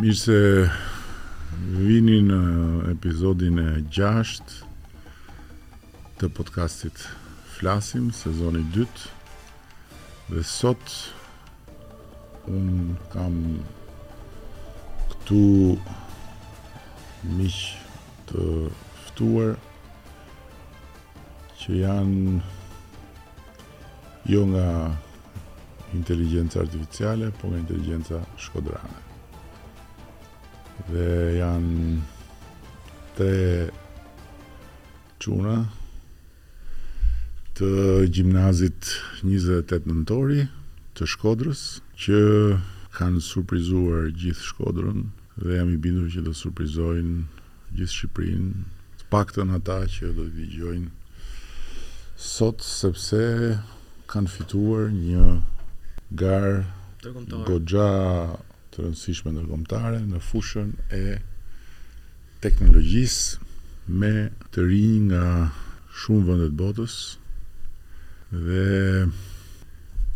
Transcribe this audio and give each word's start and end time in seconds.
Mirë 0.00 0.16
se 0.16 0.38
vini 1.76 2.22
në 2.24 2.36
epizodin 2.88 3.58
e 3.60 3.64
6 3.92 4.52
të 6.16 6.30
podcastit 6.38 7.02
Flasim, 7.56 8.06
sezoni 8.16 8.62
2 8.78 8.86
dhe 10.30 10.44
sot 10.52 10.94
unë 12.54 12.96
kam 13.12 13.36
këtu 15.12 15.42
mish 17.36 17.60
të 18.32 18.46
ftuar 19.10 19.52
që 21.60 21.76
janë 21.82 22.38
jo 24.32 24.48
nga 24.56 24.66
inteligjenca 26.00 26.64
artificiale, 26.64 27.32
po 27.42 27.52
nga 27.52 27.60
inteligjenca 27.66 28.24
shkodrane 28.46 29.04
dhe 30.88 31.36
janë 31.36 31.98
tre 33.18 33.36
quna 35.20 35.56
të 37.58 37.68
gjimnazit 38.14 38.88
28 39.26 39.88
nëntori 39.90 40.46
të 40.96 41.08
shkodrës 41.14 41.64
që 42.04 42.18
kanë 42.96 43.20
surprizuar 43.24 44.08
gjithë 44.16 44.46
shkodrën 44.48 45.04
dhe 45.42 45.58
jam 45.60 45.74
i 45.74 45.78
bindur 45.84 46.08
që 46.14 46.24
të 46.26 46.32
surprizojnë 46.38 47.20
gjithë 47.76 47.92
Shqiprin 47.94 48.46
të 49.00 49.08
pak 49.12 49.34
të 49.36 49.44
në 49.46 49.60
ta 49.68 49.82
që 49.84 50.14
do 50.16 50.24
të 50.26 50.34
vijgjojnë 50.38 50.90
sot 52.20 52.64
sepse 52.66 53.22
kanë 54.10 54.32
fituar 54.36 54.88
një 54.96 55.28
garë 56.20 57.26
godja 57.48 57.86
të 58.80 58.86
rëndësishme 58.86 59.30
ndërkombëtare 59.34 59.98
në 60.10 60.18
fushën 60.24 60.68
e 60.96 61.18
teknologjisë 62.40 63.48
me 64.00 64.12
të 64.54 64.62
rinj 64.70 64.94
nga 65.10 65.24
shumë 66.02 66.24
vende 66.28 66.46
të 66.48 66.56
botës 66.60 66.94
dhe 68.46 68.64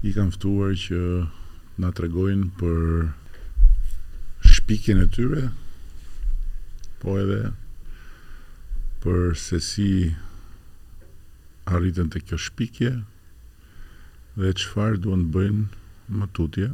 i 0.09 0.13
kam 0.17 0.31
ftuar 0.37 0.73
që 0.85 1.01
na 1.85 1.91
tregojnë 1.99 2.49
për 2.63 2.81
shpikjen 4.55 5.05
e 5.05 5.09
tyre 5.19 5.45
po 7.05 7.19
edhe 7.21 7.43
për 9.05 9.23
se 9.45 9.61
si 9.69 9.91
arritën 11.75 12.09
të 12.13 12.25
kjo 12.25 12.41
shpikje 12.49 12.95
dhe 14.41 14.57
qëfar 14.63 15.01
duen 15.05 15.29
të 15.29 15.35
bëjnë 15.39 15.69
më 16.19 16.33
tutje 16.39 16.73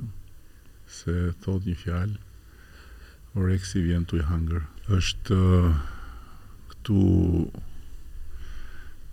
se 0.90 1.30
thot 1.44 1.62
një 1.66 1.76
fjalë 1.78 2.18
oreksi 3.38 3.82
vjen 3.86 4.04
tu 4.10 4.18
i 4.18 4.24
hangër 4.26 4.64
është 4.96 5.36
uh, 5.38 5.82
këtu 6.72 7.02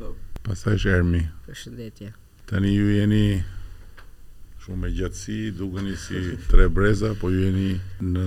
po 0.00 0.14
pastaj 0.46 0.76
është 0.80 0.94
Ermi 0.98 1.22
përshëndetje 1.46 2.12
tani 2.50 2.74
ju 2.74 2.88
jeni 2.98 3.24
shumë 4.64 4.80
me 4.82 4.92
gjatësi 4.96 5.42
dukeni 5.60 5.94
si 6.06 6.24
tre 6.50 6.66
breza 6.68 7.14
po 7.22 7.30
ju 7.30 7.46
jeni 7.46 7.70
në 8.10 8.26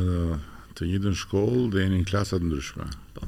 të 0.78 0.88
njëjtën 0.88 1.20
shkollë 1.26 1.68
dhe 1.74 1.84
jeni 1.84 2.04
në 2.06 2.08
klasa 2.12 2.38
të 2.38 2.48
ndryshme 2.52 2.88
po. 3.18 3.26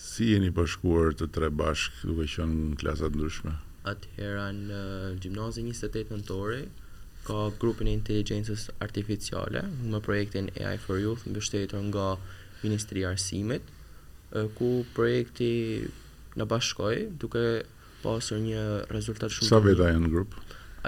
Si 0.00 0.30
jeni 0.32 0.48
bashkuar 0.56 1.12
të 1.20 1.26
tre 1.36 1.48
bashk 1.60 1.98
duke 2.08 2.24
qenë 2.34 2.54
në 2.70 2.76
klasa 2.82 3.08
të 3.12 3.18
ndryshme? 3.18 3.50
Atëhera 3.90 4.46
në 4.58 4.78
gjimnazi 5.24 5.64
28 5.66 6.14
nëntori 6.14 6.60
ka 7.26 7.40
grupin 7.64 7.90
e 7.90 7.96
inteligjencës 7.98 8.64
artificiale 8.86 9.62
në 9.92 10.00
projektin 10.06 10.48
AI 10.62 10.78
for 10.86 11.02
Youth 11.02 11.26
mbështetur 11.34 11.82
nga 11.90 12.06
Ministria 12.64 13.10
e 13.10 13.16
Arsimit, 13.16 13.66
ku 14.56 14.70
projekti 14.96 15.50
na 16.40 16.48
bashkoi 16.54 17.02
duke 17.24 17.44
pasur 18.04 18.40
një 18.46 18.64
rezultat 18.96 19.36
shumë 19.36 19.50
Sa 19.52 19.60
veta 19.68 19.90
janë 19.92 20.06
në 20.06 20.12
grup? 20.16 20.38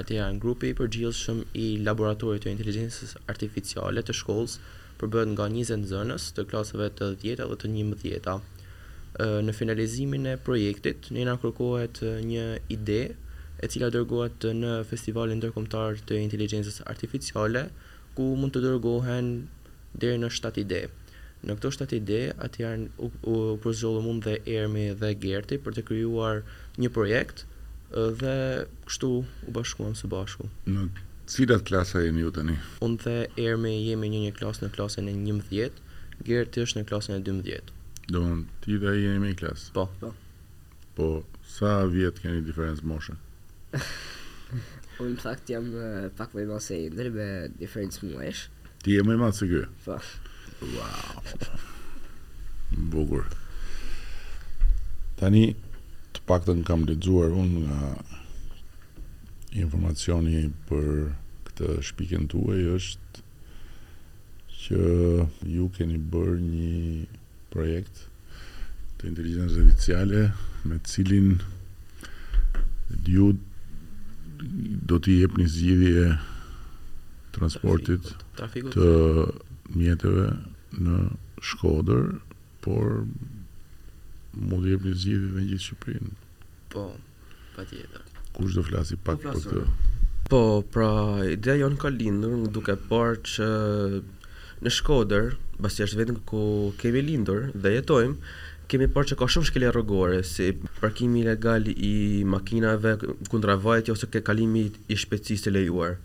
Atë 0.00 0.22
janë 0.22 0.40
grupi 0.46 0.72
i 0.72 0.78
përgjithshëm 0.80 1.44
i 1.66 1.66
laboratorit 1.90 2.46
të 2.46 2.56
inteligjencës 2.56 3.18
artificiale 3.36 4.06
të 4.08 4.16
shkollës, 4.22 4.56
përbëhet 5.04 5.34
nga 5.36 5.52
20 5.60 5.78
nxënës 5.84 6.30
të 6.38 6.48
klasave 6.54 6.88
të 7.00 7.12
djeta 7.26 7.52
dhe 7.52 7.60
të 7.66 7.74
11 7.76 8.40
në 9.18 9.52
finalizimin 9.52 10.26
e 10.26 10.36
projektit, 10.40 11.10
nëna 11.12 11.34
kërkohet 11.42 12.00
një 12.24 12.44
ide 12.72 13.00
e 13.62 13.68
cila 13.68 13.90
dërgohet 13.92 14.44
në 14.56 14.78
festivalin 14.88 15.36
ndërkombëtar 15.42 16.00
të 16.08 16.16
inteligjencës 16.22 16.80
artificiale, 16.88 17.66
ku 18.16 18.32
mund 18.36 18.52
të 18.56 18.62
dërgohen 18.64 19.28
deri 19.94 20.18
në 20.20 20.28
7 20.32 20.58
ide. 20.64 20.80
Në 21.42 21.56
këto 21.58 21.70
7 21.74 21.94
ide, 21.96 22.20
atë 22.46 22.62
janë 22.62 22.88
u, 23.02 23.10
u 23.26 23.34
përzgjollë 23.62 24.02
mund 24.06 24.24
dhe 24.26 24.38
Ermi 24.56 24.88
dhe 24.94 25.12
Gerti 25.18 25.58
për 25.58 25.74
të 25.76 25.82
krijuar 25.88 26.40
një 26.80 26.90
projekt 26.94 27.44
dhe 28.20 28.34
kështu 28.88 29.10
u 29.22 29.52
bashkuam 29.52 29.94
së 29.98 30.08
bashku. 30.08 30.48
Në 30.70 30.86
cilat 31.28 31.66
klasa 31.68 32.00
jeni 32.06 32.24
ju 32.24 32.30
tani? 32.32 32.56
Unë 32.82 33.02
dhe 33.04 33.14
Ermi 33.48 33.74
jemi 33.84 34.08
një 34.14 34.24
një 34.28 34.32
klasë 34.38 34.66
në 34.66 34.72
klasën 34.78 35.12
e 35.12 35.16
11, 35.18 35.78
Gerti 36.30 36.64
është 36.64 36.80
në 36.80 36.88
klasën 36.90 37.18
e 37.18 37.22
12. 37.26 37.78
Do 38.10 38.18
në 38.26 38.42
ti 38.64 38.76
dhe 38.82 38.94
i 38.98 39.04
jeni 39.04 39.20
me 39.22 39.30
i 39.30 39.36
klasë? 39.38 39.70
Po, 39.76 39.84
po. 40.00 40.10
Po, 40.96 41.06
sa 41.48 41.82
vjetë 41.88 42.22
keni 42.24 42.40
diferencë 42.46 42.84
moshe? 42.88 43.14
Unë 45.00 45.12
në 45.12 45.22
fakt 45.22 45.48
jam 45.50 45.68
pak 46.18 46.34
më 46.34 46.42
ma 46.42 46.54
malë 46.56 46.64
se 46.66 46.80
i 46.82 46.88
ndërë 46.92 47.12
me 47.14 47.28
diferencë 47.62 48.08
muesh. 48.10 48.42
Ti 48.82 48.98
e 48.98 49.04
më 49.06 49.14
ma 49.14 49.28
malë 49.28 49.38
se 49.38 49.48
kjo? 49.50 49.62
Po. 49.86 50.00
Wow. 50.72 51.46
Bukur. 52.92 53.30
Tani, 55.20 55.46
të 56.14 56.24
pak 56.28 56.44
të 56.48 56.58
në 56.58 56.66
kam 56.68 56.84
ledzuar 56.88 57.32
unë 57.38 57.64
nga 57.64 57.94
informacioni 59.62 60.48
për 60.68 60.92
këtë 61.48 61.78
shpikën 61.90 62.28
të 62.32 62.40
uaj 62.42 62.60
është 62.74 63.24
që 64.58 64.84
ju 65.54 65.70
keni 65.78 65.98
bërë 66.12 66.36
një 66.42 67.20
projekt 67.52 68.00
të 68.98 69.10
inteligencës 69.12 69.58
artificiale 69.60 70.22
me 70.70 70.78
cilin 70.90 71.30
ju 73.12 73.28
do 74.90 74.98
t'i 75.02 75.18
jep 75.22 75.36
një 75.40 75.46
zgjidhje 75.56 76.06
transportit 77.36 78.10
trafikut, 78.40 78.74
të 78.76 79.76
mjetëve 79.78 80.26
në 80.86 80.96
Shkodër, 81.42 82.08
por 82.64 83.02
mund 84.38 84.64
të 84.64 84.74
jep 84.76 84.86
një 84.88 84.96
zgjidhje 85.04 85.30
në 85.32 85.46
gjithë 85.52 85.64
Shqipërinë. 85.66 86.12
Po, 86.74 86.84
patjetër. 87.56 88.04
Kush 88.36 88.54
do 88.58 88.62
flasi 88.66 88.98
pak 89.02 89.22
po 89.24 89.32
për 89.36 89.46
këtë? 89.46 89.94
Po, 90.32 90.42
pra, 90.74 90.90
ideja 91.34 91.62
jonë 91.64 91.80
ka 91.82 91.90
lindur 91.94 92.36
duke 92.54 92.76
parë 92.88 93.18
që 93.32 93.48
në 94.62 94.72
Shkodër, 94.76 95.32
basi 95.62 95.84
është 95.86 95.98
vetëm 96.00 96.18
ku 96.26 96.42
kemi 96.80 97.02
lindur 97.06 97.48
dhe 97.62 97.72
jetojmë, 97.76 98.34
kemi 98.72 98.88
parë 98.94 99.10
që 99.12 99.18
ka 99.20 99.28
shumë 99.34 99.48
shkelje 99.50 99.70
rrugore, 99.76 100.18
si 100.26 100.50
parkimi 100.80 101.22
ilegal 101.22 101.68
i 101.72 101.94
makinave 102.34 102.96
kundra 103.30 103.56
ose 103.94 104.10
ke 104.10 104.22
kalimi 104.26 104.66
i 104.92 104.96
shpejtësisë 105.02 105.52
lejuar. 105.54 105.96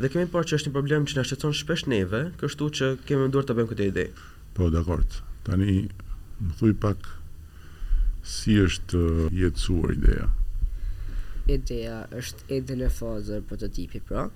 Dhe 0.00 0.08
kemi 0.08 0.28
parë 0.32 0.48
që 0.50 0.56
është 0.58 0.68
një 0.72 0.76
problem 0.78 1.06
që 1.06 1.18
na 1.18 1.24
shqetëson 1.28 1.56
shpesh 1.60 1.86
neve, 1.92 2.22
kështu 2.40 2.70
që 2.78 2.92
kemi 3.06 3.24
menduar 3.26 3.44
ta 3.46 3.54
bëjmë 3.58 3.70
këtë 3.74 3.88
ide. 3.92 4.06
Po, 4.56 4.70
dakord. 4.72 5.20
Tani 5.42 5.88
më 6.38 6.54
thuaj 6.60 6.76
pak 6.82 7.10
si 8.32 8.54
është 8.62 9.28
jetësuar 9.34 9.96
ideja 9.98 10.28
ideja 11.50 11.96
është 12.20 12.44
ende 12.54 12.76
në 12.84 12.88
fazë 12.94 13.40
prototipi, 13.48 13.98
pra 14.06 14.28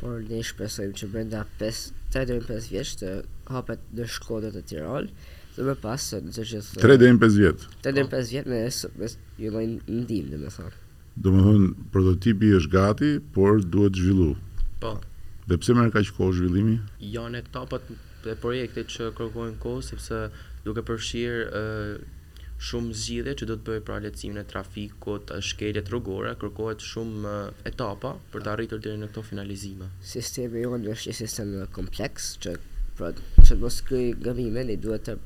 por 0.00 0.22
ne 0.30 0.40
shpresojmë 0.46 0.94
që 0.98 1.08
brenda 1.12 1.40
5-3-5 1.60 2.70
vjeç 2.72 2.92
të 3.02 3.12
hapet 3.52 3.82
në 3.96 4.06
Shkodër 4.14 4.54
të 4.58 4.62
Tirol, 4.70 5.08
dhe 5.56 5.66
më 5.66 5.74
pas 5.82 6.02
të 6.12 6.20
të 6.30 6.44
gjithë... 6.52 6.82
3-5 6.84 7.24
vjetë. 7.34 7.70
3-5 7.86 8.18
vjetë 8.32 8.52
me, 8.52 8.60
vjet 8.62 9.00
me, 9.00 9.08
me 9.42 9.46
ju 9.46 9.64
ndim, 10.02 10.30
dhe 10.34 10.40
me 10.44 10.52
thonë. 10.54 10.74
Do 11.18 11.32
më 11.34 11.42
thonë, 11.48 11.70
prototipi 11.94 12.52
është 12.60 12.72
gati, 12.76 13.12
por 13.34 13.62
duhet 13.74 13.98
zhvillu. 13.98 14.32
Po. 14.82 14.94
Dhe 15.50 15.56
pse 15.58 15.74
më 15.74 15.88
ka 15.94 16.04
që 16.06 16.14
kohë 16.18 16.36
zhvillimi? 16.38 16.76
Janë 17.16 17.42
etapat 17.42 17.90
dhe 18.26 18.36
projekte 18.42 18.86
që 18.94 19.10
kërkojnë 19.18 19.58
kohë, 19.62 19.86
sepse 19.90 20.22
duke 20.66 20.84
përshirë 20.86 21.66
shumë 22.58 22.94
zgjidhje 23.00 23.32
që 23.38 23.46
do 23.48 23.54
të 23.58 23.66
bëjë 23.68 23.82
për 23.88 24.00
lehtësimin 24.04 24.40
e 24.40 24.46
trafikut, 24.50 25.26
të 25.30 25.38
shkeljet 25.48 25.90
rrugore, 25.92 26.32
kërkohet 26.40 26.82
shumë 26.82 27.34
etapa 27.70 28.12
për 28.32 28.44
të 28.46 28.52
arritur 28.54 28.80
deri 28.86 28.98
në 29.02 29.10
këto 29.12 29.22
finalizime. 29.30 29.90
Sistemi 30.12 30.64
jonë 30.64 30.90
është 30.96 31.10
një 31.12 31.16
sistem 31.20 31.52
kompleks 31.76 32.32
që 32.42 32.56
për 32.98 33.20
të 33.46 33.58
mos 33.62 33.78
kry 33.88 34.02
gabime 34.26 34.64
ne 34.66 34.76
duhet 34.84 35.06
të 35.06 35.16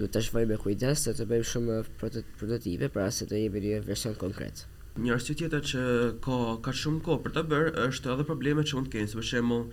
duhet 0.00 0.12
të 0.16 0.24
shvojmë 0.28 0.50
me 0.52 0.58
kujdes 0.64 1.04
se 1.06 1.14
të 1.16 1.28
bëjmë 1.30 1.48
shumë 1.52 1.78
prototipe 2.02 2.90
para 2.96 3.14
se 3.16 3.28
të 3.30 3.44
jemi 3.44 3.62
një 3.68 3.78
version 3.86 4.18
konkret. 4.24 4.64
Një 4.96 5.12
arsye 5.14 5.34
tjetër 5.38 5.64
që 5.70 5.84
ka 6.24 6.36
ka 6.66 6.72
shumë 6.82 7.02
kohë 7.06 7.22
për 7.26 7.34
ta 7.36 7.46
bërë 7.52 7.72
është 7.92 8.12
edhe 8.14 8.26
problemet 8.28 8.66
që 8.70 8.78
mund 8.78 8.90
të 8.90 8.94
kenë, 8.98 9.14
për 9.20 9.30
shembull, 9.30 9.66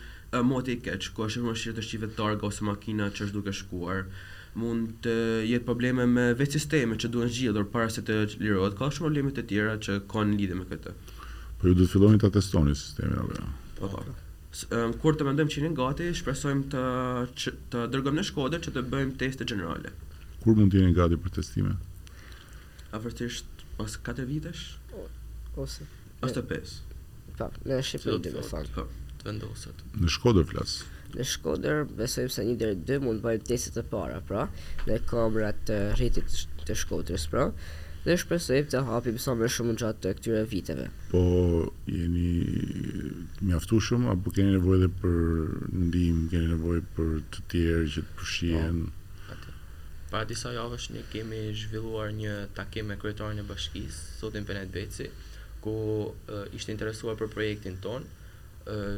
moti 0.52 0.78
i 0.78 0.80
keq, 0.84 1.10
ku 1.16 1.26
është 1.26 1.40
shumë 1.40 1.52
vështirë 1.56 1.78
të 1.82 1.86
shihet 1.90 2.24
ose 2.52 2.70
makina 2.70 3.10
që 3.10 3.26
është 3.30 3.38
duke 3.40 3.54
shkuar 3.62 4.06
mund 4.60 4.98
të 5.06 5.14
jetë 5.50 5.66
probleme 5.66 6.06
me 6.10 6.26
vetë 6.38 6.60
sisteme 6.60 6.98
që 7.00 7.10
duhen 7.14 7.32
zgjidhur 7.32 7.66
para 7.74 7.90
se 7.94 8.04
të 8.06 8.18
lirohet. 8.42 8.76
Ka 8.78 8.90
shumë 8.90 9.08
probleme 9.10 9.34
të 9.36 9.46
tjera 9.50 9.78
që 9.86 9.98
kanë 10.12 10.38
lidhje 10.40 10.58
me 10.60 10.68
këtë. 10.70 10.94
Po 11.62 11.70
ju 11.70 11.74
do 11.78 11.88
të 11.88 11.94
filloni 11.96 12.20
ta 12.22 12.30
testoni 12.34 12.76
sistemin 12.78 13.18
apo 13.22 13.38
jo? 13.38 13.48
Po. 13.78 13.90
po. 13.96 14.78
Kur 15.02 15.18
të 15.18 15.26
mendojmë 15.28 15.50
që 15.50 15.62
jeni 15.64 15.76
gati, 15.78 16.12
shpresojmë 16.20 16.68
të 16.76 16.82
që, 17.42 17.54
të 17.74 17.86
dërgojmë 17.94 18.20
në 18.22 18.26
Shkodër 18.30 18.62
që 18.68 18.74
të 18.76 18.84
bëjmë 18.94 19.16
teste 19.22 19.48
gjenerale. 19.50 19.90
Kur 20.44 20.60
mund 20.60 20.74
të 20.76 20.84
jeni 20.84 20.94
gati 20.98 21.18
për 21.18 21.34
testime? 21.40 21.74
Afërsisht 22.94 23.66
pas 23.80 23.98
4 24.14 24.28
vitesh 24.30 24.68
ose 25.64 25.88
ose 26.24 26.44
5. 26.54 26.78
Ta, 27.40 27.50
në 27.66 27.82
Shqipëri 27.82 28.30
do 28.30 28.38
po, 28.38 28.46
të 28.54 28.66
thonë. 28.76 28.90
vendoset. 29.26 29.82
Në 29.98 30.14
Shkodër 30.14 30.46
flas 30.54 30.78
në 31.18 31.26
Shkodër, 31.30 31.84
besoj 31.98 32.28
se 32.34 32.46
një 32.48 32.56
deri 32.60 32.78
dy 32.88 32.98
mund 33.04 33.22
të 33.22 33.28
bëjmë 33.28 33.48
testet 33.50 33.78
e 33.78 33.86
para, 33.90 34.20
pra, 34.30 34.46
në 34.90 35.00
kamrat 35.10 35.60
të 35.70 35.80
rritit 35.96 36.38
të 36.68 36.78
Shkodrës, 36.84 37.28
pra. 37.34 37.50
Dhe 38.04 38.18
shpresoj 38.20 38.58
të 38.68 38.82
hapim 38.84 39.16
sa 39.24 39.32
më 39.40 39.48
shumë 39.56 39.78
gjatë 39.80 40.02
të 40.04 40.10
këtyre 40.18 40.40
viteve. 40.52 40.88
Po 41.14 41.20
jeni 41.88 43.22
mjaftuar 43.48 44.10
apo 44.14 44.34
keni 44.36 44.58
nevojë 44.58 44.80
edhe 44.82 44.90
për 45.04 45.22
ndihmë, 45.88 46.26
keni 46.34 46.50
nevojë 46.52 46.84
për 46.98 47.14
të 47.32 47.46
tjerë 47.54 47.86
që 47.94 48.04
të 48.04 48.18
pushien? 48.20 48.82
Po. 48.90 49.38
Pa 50.12 50.26
disa 50.30 50.52
javësh 50.52 50.90
ne 50.94 51.06
kemi 51.14 51.40
zhvilluar 51.58 52.12
një 52.18 52.34
takim 52.58 52.92
me 52.92 52.98
kryetarin 53.02 53.40
e 53.42 53.48
bashkisë, 53.48 54.02
zotin 54.20 54.44
Benedbeci, 54.46 55.08
ku 55.64 55.74
uh, 56.12 56.44
ishte 56.54 56.76
interesuar 56.76 57.16
për 57.18 57.32
projektin 57.34 57.80
tonë, 57.82 58.12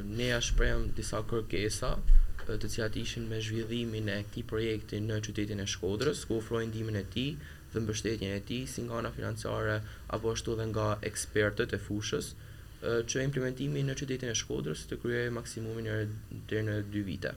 ne 0.05 0.27
ja 0.31 0.39
shprehëm 0.41 0.89
disa 0.97 1.21
kërkesa 1.29 1.95
të 2.45 2.69
cilat 2.69 2.97
ishin 3.01 3.25
me 3.29 3.39
zhvillimin 3.41 4.09
e 4.13 4.17
këtij 4.29 4.45
projekti 4.49 4.97
në 5.01 5.15
qytetin 5.27 5.61
e 5.61 5.65
Shkodrës, 5.69 6.25
ku 6.29 6.35
ofrojnë 6.39 6.67
ndihmën 6.69 6.99
e 6.99 7.03
tij 7.09 7.29
dhe 7.73 7.81
mbështetjen 7.81 8.35
e 8.37 8.41
tij 8.47 8.65
si 8.69 8.83
nga 8.85 8.99
ana 9.01 9.09
financiare 9.11 9.79
apo 10.15 10.31
ashtu 10.33 10.53
edhe 10.53 10.65
nga 10.69 10.85
ekspertët 11.09 11.73
e 11.73 11.79
fushës 11.87 12.27
që 13.09 13.23
implementimi 13.25 13.81
në 13.87 13.95
qytetin 14.01 14.29
e 14.29 14.35
Shkodrës 14.41 14.85
të 14.91 14.99
kryej 15.01 15.31
maksimumin 15.39 15.89
e 15.95 15.97
deri 16.49 16.67
në 16.67 16.77
2 16.93 17.03
vite. 17.09 17.33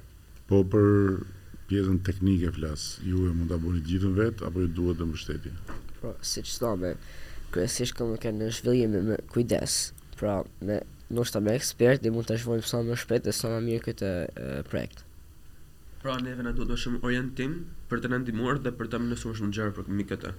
Po 0.49 0.61
për 0.75 1.23
pjesën 1.71 2.03
teknike 2.05 2.53
flas, 2.59 2.87
ju 3.09 3.25
e 3.31 3.33
mund 3.39 3.49
ta 3.53 3.57
bëni 3.65 3.81
gjithën 3.89 4.15
vetë, 4.21 4.45
apo 4.51 4.67
ju 4.67 4.71
duhet 4.81 5.01
të 5.01 5.09
mbështetje? 5.09 5.55
Pra, 6.01 6.13
siç 6.35 6.53
thonë, 6.61 6.93
kryesisht 7.53 7.97
kam 7.97 8.13
kanë 8.27 8.45
në 8.45 8.53
zhvillim 8.61 9.01
me 9.09 9.17
kujdes. 9.33 9.81
Pra, 10.21 10.41
me 10.65 10.83
ndoshta 11.11 11.41
me 11.41 11.53
ekspert 11.57 12.03
dhe 12.05 12.13
mund 12.13 12.29
të 12.29 12.37
shvojmë 12.43 12.67
sa 12.69 12.83
më 12.85 12.97
shpet 13.01 13.25
dhe 13.25 13.33
sa 13.33 13.49
më 13.55 13.61
mirë 13.69 13.85
këtë 13.87 14.11
projekt. 14.69 15.05
Pra 16.03 16.19
neve 16.23 16.45
na 16.45 16.53
duhet 16.55 16.79
shumë 16.83 17.01
orientim 17.05 17.55
për 17.91 18.03
të 18.05 18.11
nëndimuar 18.13 18.61
dhe 18.65 18.73
për 18.77 18.91
të 18.93 19.01
nësumë 19.07 19.39
shumë 19.41 19.57
gjerë 19.57 19.75
për 19.79 19.89
këmi 19.89 20.07
këtë. 20.13 20.35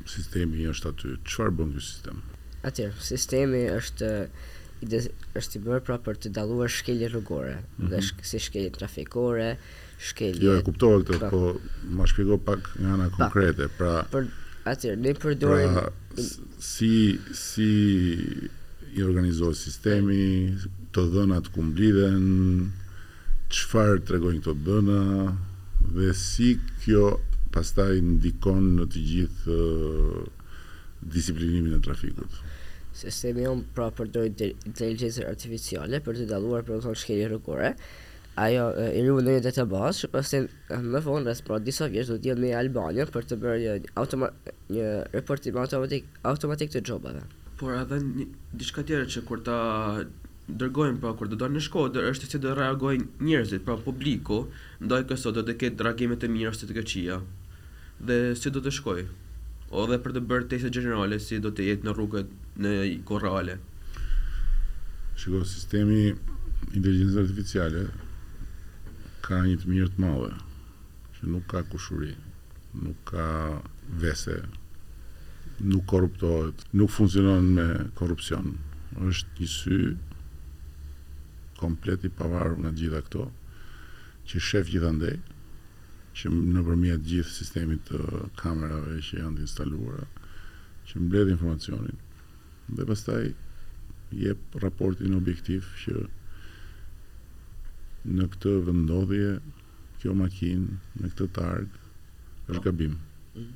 sistemi 0.06 0.62
është 0.70 0.92
aty. 0.94 1.16
Qëfar 1.26 1.50
bëndë 1.58 1.74
një 1.80 1.86
sistem? 1.90 2.22
Atër, 2.70 2.94
sistemi 3.10 3.66
është 3.74 4.12
ide 4.84 5.00
është 5.38 5.58
i 5.58 5.62
bërë 5.66 5.82
pra 5.86 5.96
për 6.06 6.18
të 6.24 6.30
dalluar 6.36 6.72
shkelje 6.76 7.08
rrugore 7.12 7.54
mm 7.56 7.60
-hmm. 7.60 7.90
dhe 7.92 8.28
si 8.30 8.38
shkelje 8.46 8.72
trafikore, 8.78 9.48
shkelje. 10.08 10.42
Jo, 10.44 10.58
e 10.58 10.62
kuptova 10.64 11.00
këtë, 11.00 11.18
pra 11.18 11.30
po 11.30 11.42
më 11.96 12.04
shpjego 12.10 12.36
pak 12.44 12.60
nga 12.80 12.88
ana 12.98 13.08
konkrete, 13.16 13.68
pra 13.78 13.92
për 14.12 14.28
ne 15.04 15.12
përdorim 15.22 15.74
pra, 15.74 15.88
si 16.72 17.18
si 17.32 17.70
i 18.96 19.02
organizohet 19.02 19.56
sistemi, 19.56 20.24
të 20.92 21.00
dhënat 21.12 21.44
ku 21.52 21.60
mblidhen, 21.62 22.26
çfarë 23.54 23.98
tregojnë 24.08 24.40
këto 24.40 24.54
dhëna 24.66 25.00
dhe 25.96 26.06
si 26.26 26.48
kjo 26.84 27.06
pastaj 27.52 27.94
ndikon 28.00 28.64
në 28.78 28.84
të 28.92 28.98
gjithë 29.10 29.58
disiplinimin 31.16 31.74
e 31.76 31.80
trafikut 31.84 32.32
sistemi 33.00 33.44
jonë 33.44 33.66
pra 33.76 33.90
përdoj 33.96 34.26
inteligencën 34.32 35.26
artificiale 35.30 36.00
për 36.06 36.20
të 36.22 36.26
daluar 36.30 36.64
për 36.68 36.84
në 36.86 36.92
shkeri 37.02 37.26
rëkore, 37.32 37.70
ajo 38.46 38.64
i 38.86 39.00
rrëmë 39.02 39.24
në 39.26 39.34
një 39.36 39.44
database, 39.46 40.04
që 40.04 40.10
pas 40.14 40.32
të 40.32 40.40
më 40.94 41.02
fond, 41.06 41.26
rrës 41.28 41.42
pra 41.46 41.60
disa 41.66 41.88
vjeshtë 41.92 42.16
do 42.16 42.24
t'jelë 42.26 42.44
me 42.46 42.52
Albania 42.60 43.06
për 43.12 43.28
të 43.32 43.38
bërë 43.42 43.58
një, 43.64 43.76
automa 44.00 44.30
një 44.74 44.88
reportim 45.14 45.58
automatik, 45.62 46.08
automatik 46.32 46.72
të 46.74 46.84
gjobave. 46.88 47.24
Por 47.60 47.76
edhe 47.80 48.00
një 48.04 48.26
diçka 48.60 48.82
tjere 48.84 49.08
që 49.12 49.22
kur 49.28 49.44
ta 49.46 49.56
dërgojnë 50.46 51.00
pra 51.02 51.14
kur 51.18 51.30
do 51.32 51.38
dalë 51.40 51.56
në 51.58 51.64
shkodër 51.66 52.10
është 52.12 52.28
se 52.34 52.40
do 52.42 52.52
reagojnë 52.56 53.22
njerëzit, 53.26 53.64
pra 53.66 53.78
publiku, 53.82 54.42
ndaj 54.84 55.06
kësaj 55.10 55.32
do 55.38 55.46
të 55.48 55.56
ketë 55.62 55.86
reagime 55.88 56.16
të 56.20 56.28
mira 56.32 56.52
ose 56.52 56.68
të 56.68 56.76
këqija. 56.78 57.16
Dhe 58.06 58.20
si 58.40 58.50
do 58.56 58.64
të 58.66 58.72
shkojë? 58.80 59.06
dhe 59.86 59.96
për 60.00 60.12
të 60.14 60.20
bërë 60.30 60.46
testa 60.52 60.68
generale 60.72 61.16
si 61.20 61.40
do 61.42 61.50
të 61.52 61.64
jetë 61.70 61.88
në 61.88 61.92
rrugët 61.96 62.28
në 62.56 62.70
korale. 63.04 63.58
Shiko, 65.20 65.42
sistemi 65.48 66.06
inteligencës 66.72 67.18
artificiale 67.22 67.82
ka 69.26 69.42
një 69.44 69.58
të 69.60 69.68
mirë 69.72 69.90
të 69.94 70.00
madhe, 70.04 70.30
që 71.16 71.28
nuk 71.32 71.44
ka 71.50 71.60
kushuri, 71.72 72.14
nuk 72.82 72.98
ka 73.10 73.26
vese, 74.02 74.38
nuk 75.64 75.84
korruptohet, 75.90 76.64
nuk 76.72 76.90
funksionon 76.92 77.50
me 77.58 77.66
korrupsion. 77.98 78.54
Është 79.04 79.40
një 79.42 79.48
sy 79.52 79.80
komplet 81.60 82.04
i 82.04 82.12
pavarur 82.18 82.58
nga 82.62 82.72
gjitha 82.76 83.02
këto, 83.08 83.28
që 84.26 84.40
shef 84.48 84.70
gjithandej, 84.72 85.16
që 86.16 86.32
në 86.32 86.64
përmjet 86.66 87.04
gjithë 87.08 87.32
sistemit 87.36 87.84
të 87.90 88.00
kamerave 88.40 88.96
që 89.08 89.20
janë 89.22 89.38
të 89.38 89.44
instaluara, 89.48 90.08
që 90.88 91.00
mbledh 91.02 91.32
informacionin, 91.34 92.00
dhe 92.68 92.86
pastaj 92.86 93.26
jep 94.16 94.38
raportin 94.62 95.14
objektiv 95.14 95.66
që 95.84 95.96
në 98.06 98.26
këtë 98.34 98.52
vendodhje 98.66 99.28
kjo 100.02 100.14
makinë 100.18 100.78
me 101.02 101.10
këtë 101.12 101.28
targ 101.38 102.50
është 102.52 102.62
gabim. 102.68 102.96
Mhm. 103.34 103.52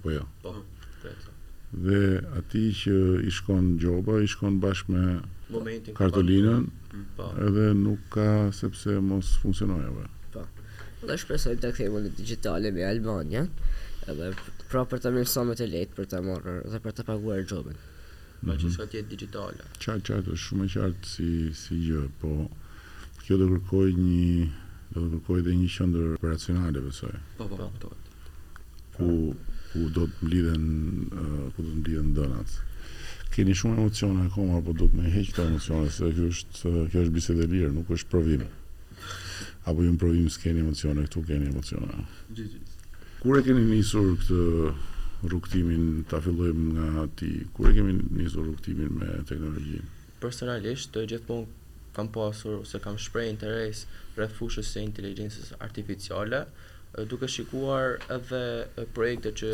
Apo 0.00 0.10
jo. 0.14 0.26
Po. 0.44 0.54
Dhe 1.72 2.00
aty 2.38 2.66
që 2.76 2.92
i 3.28 3.30
shkon 3.32 3.76
gjoba, 3.80 4.18
i 4.20 4.28
shkon 4.28 4.58
bashkë 4.60 4.88
me 4.92 5.04
momentin 5.52 5.94
kartolinën, 5.96 6.66
po. 7.16 7.28
Edhe 7.46 7.70
nuk 7.76 8.00
ka 8.12 8.26
sepse 8.52 8.98
mos 9.00 9.34
funksionoi 9.44 9.84
apo. 9.88 10.04
Po. 10.34 10.44
Dhe 11.08 11.16
shpresoj 11.18 11.56
të 11.60 11.72
kthejmë 11.76 12.04
në 12.04 12.14
digitale 12.18 12.72
me 12.76 12.84
Albania, 12.84 13.46
edhe 14.08 14.32
pra 14.68 14.84
për 14.88 15.02
të 15.04 15.14
mirësuar 15.16 15.48
më 15.50 15.58
të 15.60 15.70
lehtë 15.72 15.96
për 16.00 16.10
të 16.12 16.22
marrë 16.28 16.58
dhe 16.74 16.82
për 16.84 16.96
të 16.98 17.06
paguar 17.08 17.42
gjobën 17.44 17.80
nga 18.42 18.56
pra 18.56 18.58
që 18.58 19.02
mhm. 19.02 19.08
digitale. 19.08 19.62
Qartë, 19.78 20.04
qartë, 20.08 20.34
është 20.34 20.44
shumë 20.48 20.68
qartë 20.72 21.08
si, 21.08 21.28
si 21.62 21.78
gjë, 21.86 22.02
po 22.20 22.32
kjo 23.26 23.38
do 23.38 23.48
kërkoj 23.52 23.88
një 23.98 24.48
do 24.92 25.00
të 25.02 25.10
kërkoj 25.14 25.42
dhe 25.46 25.54
një 25.60 25.68
qendër 25.72 26.08
operacionale 26.18 26.80
besoj. 26.84 27.14
Po 27.38 27.46
po, 27.48 27.56
po. 27.56 27.68
po. 27.80 27.90
Ku 28.96 29.10
ku 29.72 29.86
do 29.88 30.04
të 30.10 30.26
mblidhen 30.26 30.66
ku 31.54 31.60
do 31.64 31.68
të 31.72 31.78
mblidhen 31.80 32.10
dënat. 32.18 32.58
Keni 33.32 33.54
shumë 33.56 33.78
emocione 33.80 34.26
akoma 34.26 34.58
apo 34.60 34.74
do 34.76 34.90
të 34.90 34.98
më 34.98 35.12
heqë 35.14 35.34
të 35.38 35.46
emocione 35.52 35.88
se 35.94 36.10
kjo 36.12 36.28
është 36.34 36.72
kjo 36.92 37.04
është 37.06 37.14
bisedë 37.16 37.46
e 37.46 37.50
lirë, 37.54 37.70
nuk 37.78 37.94
është 37.96 38.10
provim. 38.12 38.44
Apo 39.70 39.86
ju 39.86 39.94
provim 39.96 40.26
s'keni 40.30 40.60
emocione, 40.66 41.06
këtu 41.06 41.22
keni 41.30 41.48
emocione. 41.48 42.04
Gjithë. 42.34 42.64
Kur 43.22 43.38
e 43.40 43.44
keni 43.46 43.62
njësur 43.70 44.08
këtë 44.18 44.44
rrugtimin 45.26 46.04
ta 46.10 46.20
fillojmë 46.22 46.68
nga 46.74 47.04
ti. 47.18 47.30
Kur 47.54 47.70
e 47.70 47.74
kemi 47.76 47.94
nisur 48.18 48.46
rrugtimin 48.48 48.92
me 48.98 49.08
teknologjinë? 49.28 49.88
Personalisht 50.22 50.92
të 50.94 51.04
gjithmonë 51.14 51.48
kam 51.96 52.08
pasur 52.12 52.60
ose 52.62 52.78
kam 52.82 52.96
shpreh 52.98 53.28
interes 53.28 53.82
rreth 54.16 54.34
fushës 54.38 54.70
së 54.72 54.84
inteligjencës 54.86 55.50
artificiale, 55.64 56.42
duke 57.10 57.28
shikuar 57.28 57.98
edhe 58.16 58.42
projekte 58.96 59.32
që 59.42 59.50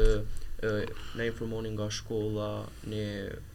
na 1.18 1.26
informonin 1.26 1.74
nga 1.78 1.88
shkolla, 1.98 2.50
ne 2.90 3.04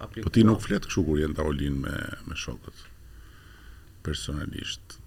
aplikojmë. 0.03 0.27
Po 0.27 0.35
ti 0.35 0.43
nuk 0.47 0.61
flet 0.63 0.87
kështu 0.87 1.05
kur 1.07 1.19
jeni 1.21 1.39
taolin 1.39 1.79
me 1.85 1.95
me 2.27 2.37
shokët. 2.39 2.85
Personalisht 4.03 4.99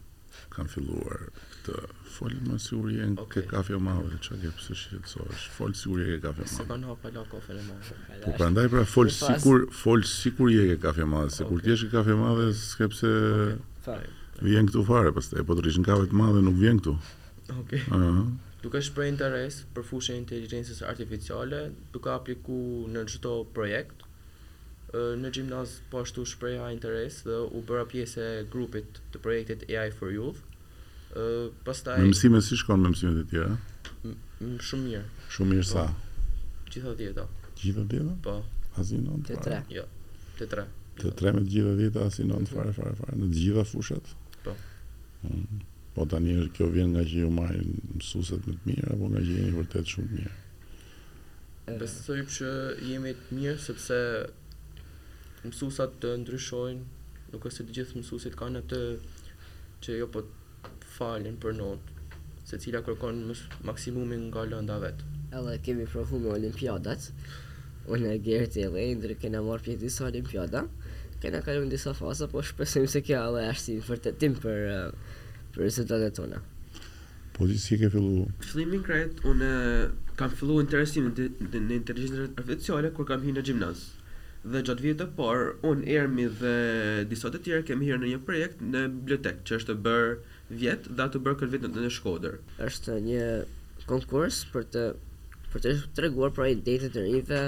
kam 0.55 0.69
filluar 0.73 1.31
të 1.67 1.75
folin 2.17 2.47
më 2.51 2.57
si 2.63 2.73
urje 2.79 3.07
në 3.11 3.25
ke 3.33 3.43
kafe 3.51 3.75
o 3.77 3.81
mave, 3.87 4.17
që 4.25 4.39
ke 4.43 4.51
pësë 4.59 4.77
shqetësosh, 4.83 5.47
fol 5.57 5.75
siguri 5.79 6.07
e 6.07 6.15
ke 6.15 6.21
kafe 6.27 6.45
o 6.45 6.47
mave. 6.47 6.55
Se 6.55 6.65
la 6.65 7.25
kafe 7.33 7.57
o 7.57 7.67
mave. 7.69 7.97
Po 8.25 8.35
pra 8.39 8.49
ndaj 8.53 8.67
pra, 8.73 8.85
fol 8.93 9.11
si 9.17 9.35
kur, 9.43 9.67
fol 9.81 10.07
si 10.11 10.33
je 10.57 10.65
ke 10.71 10.77
kafe 10.87 11.05
o 11.05 11.11
mave, 11.13 11.33
se 11.37 11.49
kur 11.49 11.63
t'jesh 11.65 11.87
ke 11.89 11.91
kafe 11.99 12.15
o 12.15 12.21
mave, 12.23 12.49
s'ke 12.57 12.89
pëse 12.95 13.13
vjen 14.47 14.69
këtu 14.71 14.87
fare, 14.89 15.13
pas 15.17 15.31
të 15.33 15.43
e 15.43 15.47
po 15.49 15.57
të 15.59 15.67
rishën 15.67 15.87
kafe 15.91 16.09
të 16.11 16.19
mave 16.23 16.43
nuk 16.47 16.59
vjen 16.63 16.81
këtu. 16.83 16.97
Ok. 17.61 17.77
Uh 17.77 17.93
-huh. 17.93 18.81
shprej 18.83 19.09
interes 19.09 19.65
për 19.75 19.83
fushën 19.91 20.15
e 20.15 20.19
inteligencës 20.25 20.83
artificiale, 20.93 21.61
duke 21.93 22.11
apliku 22.11 22.59
në 22.95 23.05
gjitho 23.11 23.35
projekt, 23.55 24.03
në 25.23 25.29
gjimnaz 25.35 25.69
po 25.91 26.01
ashtu 26.01 26.25
shpreja 26.27 26.73
interes 26.73 27.23
dhe 27.25 27.37
u 27.59 27.63
bëra 27.69 27.85
pjese 27.91 28.47
grupit 28.53 28.87
të 29.13 29.19
projektit 29.25 29.71
AI 29.71 29.91
for 29.91 30.09
Youth, 30.17 30.39
pastaj 31.65 31.99
me 32.01 32.07
mësimet 32.13 32.45
si 32.45 32.57
shkon 32.61 32.81
me 32.83 32.91
mësimet 32.91 33.23
e 33.23 33.25
tjera? 33.31 33.55
Shumë 34.69 34.83
mirë. 34.85 35.05
Shumë 35.33 35.51
mirë 35.55 35.67
sa. 35.69 35.85
Po. 35.89 36.25
Gjithë 36.75 36.93
ditën. 36.99 37.31
Gjithë 37.63 37.85
ditën? 37.93 38.11
Po. 38.25 38.35
Asnjë 38.77 38.99
ndonjë. 39.05 39.31
Te 39.31 39.39
3. 39.47 39.61
Jo. 39.73 39.85
Te 40.37 40.49
3. 40.53 40.67
Te 41.01 41.13
3 41.23 41.35
me 41.39 41.45
gjithë 41.49 41.75
ditën 41.79 42.05
asnjë 42.09 42.29
ndonjë 42.29 42.53
fare 42.57 42.75
fare 42.77 42.95
fare 43.01 43.17
në 43.21 43.31
të 43.33 43.39
gjitha 43.43 43.65
fushat. 43.73 44.13
Po. 44.45 44.57
Mm. 45.25 45.61
Po 45.97 46.05
tani 46.13 46.37
kjo 46.57 46.69
vjen 46.75 46.93
nga 46.93 47.05
që 47.09 47.23
ju 47.23 47.31
marrin 47.33 47.71
mësuesët 47.97 48.45
më 48.51 48.57
të 48.59 48.67
mirë 48.73 48.91
apo 48.95 49.09
nga 49.15 49.23
që 49.25 49.37
jeni 49.39 49.55
vërtet 49.57 49.93
shumë 49.95 50.17
mirë? 50.17 50.35
Besoj 51.81 52.21
që 52.31 52.51
jemi 52.91 53.15
të 53.19 53.35
mirë 53.39 53.61
sepse 53.65 53.97
mësuesat 55.47 56.05
ndryshojnë, 56.27 56.91
nuk 57.33 57.47
është 57.49 57.57
se 57.63 57.65
të 57.71 57.77
gjithë 57.79 58.01
mësuesit 58.03 58.37
kanë 58.39 58.61
atë 58.67 58.83
që 59.83 59.97
jo 60.03 60.07
po 60.15 60.23
falin 60.97 61.35
për 61.43 61.57
notë, 61.61 61.99
se 62.49 62.59
cila 62.63 62.81
kërkon 62.87 63.21
maksimumin 63.67 64.29
nga 64.33 64.45
lënda 64.53 64.79
vetë. 64.83 65.11
Edhe 65.37 65.57
kemi 65.67 65.87
provu 65.91 66.21
me 66.23 66.33
olimpiadat, 66.37 67.11
unë 67.91 68.15
e 68.17 68.21
Gerti 68.29 68.65
e 68.65 68.71
Lejndrë 68.73 69.19
kena 69.23 69.43
marrë 69.47 69.67
pjetë 69.69 69.83
disa 69.85 70.07
olimpiada, 70.09 70.63
kena 71.23 71.43
kalu 71.45 71.67
në 71.67 71.75
disa 71.77 71.93
faza, 71.99 72.29
po 72.33 72.43
shpesim 72.47 72.87
se 72.91 73.03
kjo 73.07 73.21
edhe 73.33 73.45
është 73.53 73.65
si 73.65 73.79
vërtetim 73.91 74.39
për, 74.45 74.67
eh, 74.73 75.21
për 75.55 75.67
rezultatet 75.67 76.17
tona. 76.21 76.41
Po 77.37 77.45
që 77.45 77.59
si 77.61 77.77
ke 77.81 77.91
fillu? 77.93 78.29
Fillimin 78.41 78.83
krejt, 78.87 79.21
unë 79.29 79.51
eh, 79.53 80.15
kam 80.17 80.31
fillu 80.33 80.61
interesimin 80.65 81.13
në 81.13 81.81
inteligencë 81.83 82.25
artificiale 82.31 82.93
kur 82.97 83.05
kam 83.11 83.27
hi 83.27 83.35
në 83.37 83.43
gjimnaz. 83.51 83.85
Dhe 84.47 84.61
gjatë 84.63 84.85
vitë 84.87 85.01
të 85.01 85.13
parë, 85.19 85.47
unë 85.67 85.87
ermi 85.99 86.29
dhe 86.41 86.57
disot 87.11 87.35
e 87.35 87.41
tjerë 87.43 87.65
kemi 87.67 87.89
hirë 87.91 88.05
në 88.05 88.11
një 88.13 88.19
projekt 88.29 88.61
në 88.63 88.83
bibliotek, 88.99 89.41
që 89.49 89.59
është 89.59 89.75
bërë 89.83 90.13
vjet 90.55 90.87
dhe 90.97 91.07
atë 91.07 91.21
bërë 91.25 91.41
këtë 91.41 91.53
vitën 91.57 91.81
në 91.87 91.91
Shkodër. 91.97 92.37
Është 92.69 92.97
një 93.07 93.23
konkurs 93.91 94.43
për 94.53 94.67
të 94.75 94.85
për 95.53 95.65
të 95.65 95.73
treguar 95.99 96.33
pra 96.37 96.49
idetë 96.53 96.91
të 96.97 97.05
rive 97.07 97.41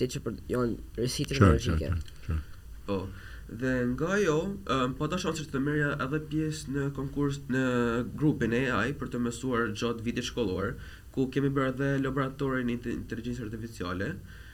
dhe 0.00 0.08
që 0.10 0.22
për 0.24 0.36
janë 0.52 0.76
jo, 0.76 0.86
rësitë 0.98 1.36
sure, 1.38 1.56
logjike. 1.56 2.38
Po. 2.86 3.00
Dhe 3.50 3.72
nga 3.96 4.16
jo, 4.22 4.36
um, 4.74 4.92
po 4.94 5.08
ta 5.10 5.18
shansë 5.18 5.42
që 5.48 5.52
të 5.52 5.60
mërja 5.64 5.90
edhe 6.04 6.20
pjesë 6.30 6.74
në 6.76 6.84
konkurs 6.94 7.40
në 7.50 7.64
grupin 8.20 8.54
AI 8.54 8.92
për 9.00 9.10
të 9.14 9.20
mësuar 9.24 9.72
gjatë 9.74 10.04
vitit 10.06 10.28
shkollor, 10.28 10.76
ku 11.14 11.26
kemi 11.34 11.50
bërë 11.56 11.72
edhe 11.74 11.88
laboratorin 12.04 12.70
i 12.70 12.76
inteligencë 12.92 13.44
artificiale, 13.48 14.12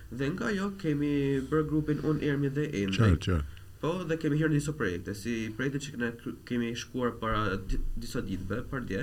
dhe 0.09 0.31
nga 0.33 0.49
jo 0.57 0.71
kemi 0.81 1.13
bërë 1.51 1.69
grupin 1.69 2.01
unë 2.09 2.31
ermi 2.33 2.49
dhe 2.57 2.71
endi. 2.71 2.97
Qërë, 3.03 3.21
qërë. 3.27 3.45
Po, 3.81 3.91
dhe 4.09 4.17
kemi 4.17 4.39
hirë 4.41 4.55
njësë 4.55 4.73
projekte, 4.81 5.13
si 5.21 5.33
projekte 5.57 5.83
që 5.85 5.99
ne 6.01 6.13
kemi 6.49 6.71
shkuar 6.81 7.11
para 7.21 7.59
disa 8.05 8.23
ditëve, 8.25 8.63
për 8.71 8.87
dje, 8.89 9.01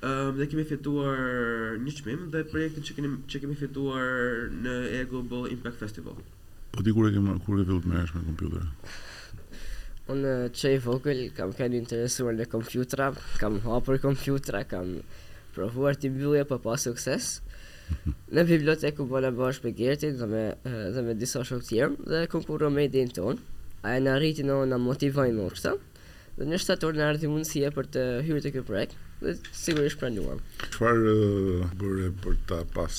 um, 0.00 0.30
dhe 0.38 0.46
kemi 0.48 0.64
fituar 0.70 1.76
një 1.84 1.94
qmim, 1.98 2.22
dhe 2.32 2.44
projekte 2.52 2.84
që, 2.88 2.96
që 3.34 3.42
kemi 3.42 3.58
fituar 3.60 4.48
në 4.62 4.76
Ego 5.02 5.20
Ball 5.32 5.50
Impact 5.52 5.82
Festival. 5.84 6.16
Po 6.72 6.86
ti 6.86 6.96
kur 6.96 7.10
e 7.10 7.12
kemë, 7.18 7.36
kur 7.44 7.60
e 7.60 7.68
vëllët 7.68 7.90
me 7.90 8.00
eshme 8.00 8.22
në 8.22 8.30
kompjutere? 8.30 8.70
Unë 10.10 10.34
që 10.56 10.72
i 10.74 10.80
vogël, 10.86 11.20
kam 11.36 11.52
kënë 11.58 11.80
interesuar 11.82 12.34
në 12.40 12.48
kompjutera, 12.50 13.10
kam 13.42 13.60
hapër 13.66 14.00
kompjutera, 14.06 14.64
kam 14.72 14.96
provuar 15.54 16.00
të 16.00 16.08
mbyllje, 16.14 16.48
po 16.50 16.56
pa 16.64 16.78
sukses. 16.82 17.34
në 18.34 18.44
bibliotekë 18.48 18.96
ku 19.00 19.06
bëna 19.10 19.30
bashkë 19.36 19.68
me 19.68 19.72
Gertin 19.78 20.16
dhe 20.20 20.28
me, 20.30 20.42
dhe 20.94 21.04
me 21.06 21.14
disa 21.18 21.42
shokë 21.46 21.66
tjerë 21.70 22.10
dhe 22.10 22.20
konkurro 22.32 22.70
me 22.72 22.86
idinë 22.88 23.14
tonë. 23.16 23.44
Ai 23.84 23.96
na 23.96 24.10
në 24.10 24.16
arriti 24.18 24.44
në 24.44 24.56
në 24.68 24.78
motivajnë 24.84 25.36
më 25.40 25.52
kështë, 25.54 25.70
dhe 26.36 26.48
në 26.50 26.58
shtator 26.60 26.96
në 26.98 27.06
ardhi 27.12 27.30
mundësia 27.32 27.70
për 27.76 27.88
të 27.94 28.04
hyrë 28.26 28.42
të 28.44 28.52
ky 28.58 28.62
projekt, 28.68 28.96
dhe 29.22 29.32
sigurisht 29.56 30.00
pranuam. 30.02 30.42
Qëfar 30.66 31.00
uh, 31.14 31.64
bërë 31.80 32.10
për 32.24 32.36
ta 32.50 32.58
pas 32.76 32.98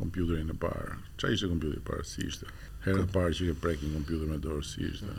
kompjuterin 0.00 0.52
e 0.52 0.58
parë? 0.60 0.98
Qa 1.22 1.32
ishte 1.32 1.48
kompjuterin 1.48 1.80
e 1.80 1.86
parë, 1.88 2.04
si 2.10 2.28
ishte? 2.28 2.50
Herë 2.84 3.06
e 3.06 3.10
parë 3.16 3.38
që 3.38 3.48
e 3.54 3.56
prekin 3.64 3.96
kompjuterin 3.96 4.34
me 4.36 4.40
dorë, 4.44 4.60
si 4.68 4.90
ishte? 4.90 5.16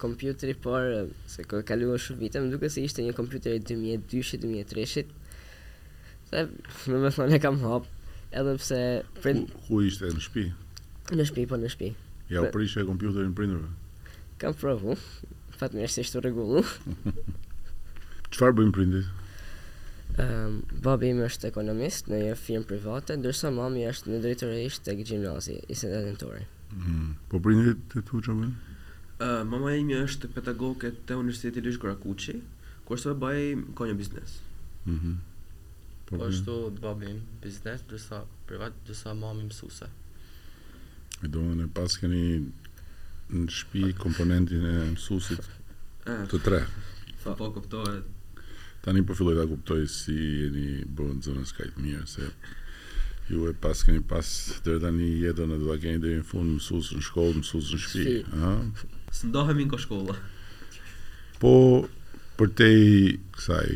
Kompjuterin 0.00 0.56
e 0.56 0.62
parë, 0.64 1.02
se 1.34 1.44
kërë 1.52 1.68
kaluar 1.68 2.00
shumë 2.06 2.24
vite, 2.24 2.40
më 2.42 2.54
duke 2.56 2.72
si 2.72 2.86
ishte 2.88 3.04
një 3.04 3.12
kompjuterin 3.20 3.68
2002-2003-shit, 3.68 5.12
dhe 6.32 6.46
në 6.88 7.34
e 7.36 7.42
kam 7.44 7.60
hopë, 7.60 7.90
edhe 8.32 8.56
pse 8.60 8.80
prind 9.22 9.52
ku, 9.68 9.80
ishte 9.84 10.08
në 10.10 10.22
shtëpi? 10.26 10.46
Në 11.12 11.26
shtëpi, 11.28 11.46
po 11.50 11.58
në 11.60 11.70
shtëpi. 11.72 11.92
Ja 12.32 12.42
u 12.46 12.50
prishë 12.54 12.82
e 12.82 12.86
kompjuterin 12.88 13.34
prindërve. 13.36 13.68
Kam 14.40 14.54
provu. 14.58 14.96
Fatmirësisht 15.58 16.16
u 16.16 16.22
rregullu. 16.24 16.62
Çfarë 18.32 18.54
bën 18.58 18.70
prindit? 18.74 19.08
Ehm, 20.20 20.56
um, 20.62 20.80
babi 20.84 21.08
im 21.12 21.20
është 21.26 21.48
ekonomist 21.50 22.08
në 22.12 22.20
një 22.26 22.32
firmë 22.40 22.68
private, 22.70 23.16
ndërsa 23.20 23.50
mami 23.54 23.84
është 23.88 24.12
në 24.14 24.20
drejtoresh 24.24 24.80
tek 24.84 25.00
gjimnazi 25.08 25.56
i 25.68 25.76
studentëtorit. 25.76 26.48
Mm. 26.76 27.12
Po 27.32 27.40
prindit 27.44 27.80
të 27.92 28.02
tu 28.08 28.20
që 28.24 28.36
bënë? 28.38 28.52
Uh, 28.52 29.26
ehm, 29.28 29.52
mama 29.52 29.74
e 29.76 30.00
është 30.06 30.32
pedagoge 30.36 30.92
të 31.08 31.20
Universiteti 31.20 31.62
Lysh 31.66 31.80
Grakuqi, 31.82 32.38
kërështë 32.88 33.12
të 33.12 33.20
baje 33.22 33.52
ka 33.78 33.88
një 33.90 33.98
biznes. 34.00 34.40
Mm 34.88 35.20
Po 36.12 36.16
mhm. 36.20 36.26
okay. 36.26 36.36
ashtu 36.36 36.54
të 36.76 36.82
babim 36.84 37.18
biznes, 37.40 37.80
dërsa 37.88 38.18
privat, 38.48 38.74
dërsa 38.84 39.14
mami 39.16 39.46
mësuse. 39.48 39.86
E 41.24 41.30
do 41.32 41.40
në 41.56 41.70
pas 41.72 41.96
keni 41.96 42.42
në 43.32 43.46
shpi 43.48 43.92
komponentin 44.00 44.66
e 44.68 44.72
mësusit 44.92 45.46
ah. 46.12 46.26
të 46.28 46.42
tre. 46.44 46.60
Sa 47.24 47.32
po 47.38 47.48
kuptohet. 47.56 48.04
Tani 48.84 49.04
po 49.08 49.14
filloj 49.16 49.36
ta 49.38 49.46
kuptoj 49.48 49.84
si 49.88 50.16
jeni 50.18 50.66
bën 50.84 51.20
zonën 51.24 51.46
Skype 51.48 51.78
mirë 51.80 52.02
se 52.10 52.28
ju 53.30 53.44
e 53.48 53.54
pas 53.62 53.78
keni 53.86 54.02
pas 54.04 54.26
deri 54.66 54.82
tani 54.82 55.08
jetën 55.22 55.54
e 55.56 55.60
do 55.64 55.70
ta 55.72 55.78
keni 55.84 56.02
deri 56.02 56.18
në 56.20 56.26
fund 56.32 56.56
mësus 56.58 56.92
në 56.92 57.06
shkollë, 57.08 57.40
mësus 57.40 57.70
në 57.72 57.82
shtëpi, 57.86 58.18
ha? 58.34 58.52
ndohemi 59.30 59.68
në 59.70 59.80
shkollë. 59.86 60.16
Po 61.40 61.54
për 62.36 62.52
te 62.58 62.68
kësaj 63.38 63.68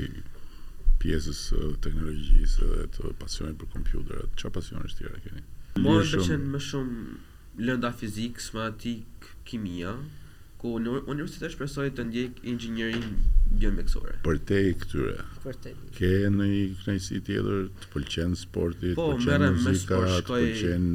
pjesës 1.07 1.41
së 1.53 1.71
teknologjisë 1.87 2.67
dhe 2.71 2.83
të 2.97 3.11
pasionit 3.23 3.61
për 3.61 3.69
kompjuterat. 3.77 4.33
Çfarë 4.41 4.55
pasionesh 4.59 4.97
tjera 4.99 5.19
keni? 5.25 5.43
Më 5.79 5.93
pëlqen 6.13 6.43
më 6.55 6.61
shumë 6.69 6.97
lënda 7.67 7.91
fizik, 8.01 8.35
matematik, 8.57 9.07
kimia, 9.47 9.93
ku 10.61 10.69
në 10.83 10.89
universitet 11.13 11.51
shpresoj 11.53 11.87
të 11.99 12.03
ndjek 12.09 12.35
inxhinierin 12.53 13.07
biomeksore. 13.61 14.15
Për 14.27 14.37
te 14.51 14.61
këtyre. 14.81 15.17
Për 15.45 15.55
te. 15.67 15.71
Ke 15.99 16.11
në 16.33 16.45
një 16.53 16.97
tjetër 17.07 17.61
të 17.83 17.87
pëlqen 17.95 18.33
sporti, 18.43 18.91
po, 18.99 19.05
të 19.13 19.17
pëlqen 19.29 19.55
muzika, 19.63 19.97
të 20.19 20.25
pëlqen 20.33 20.87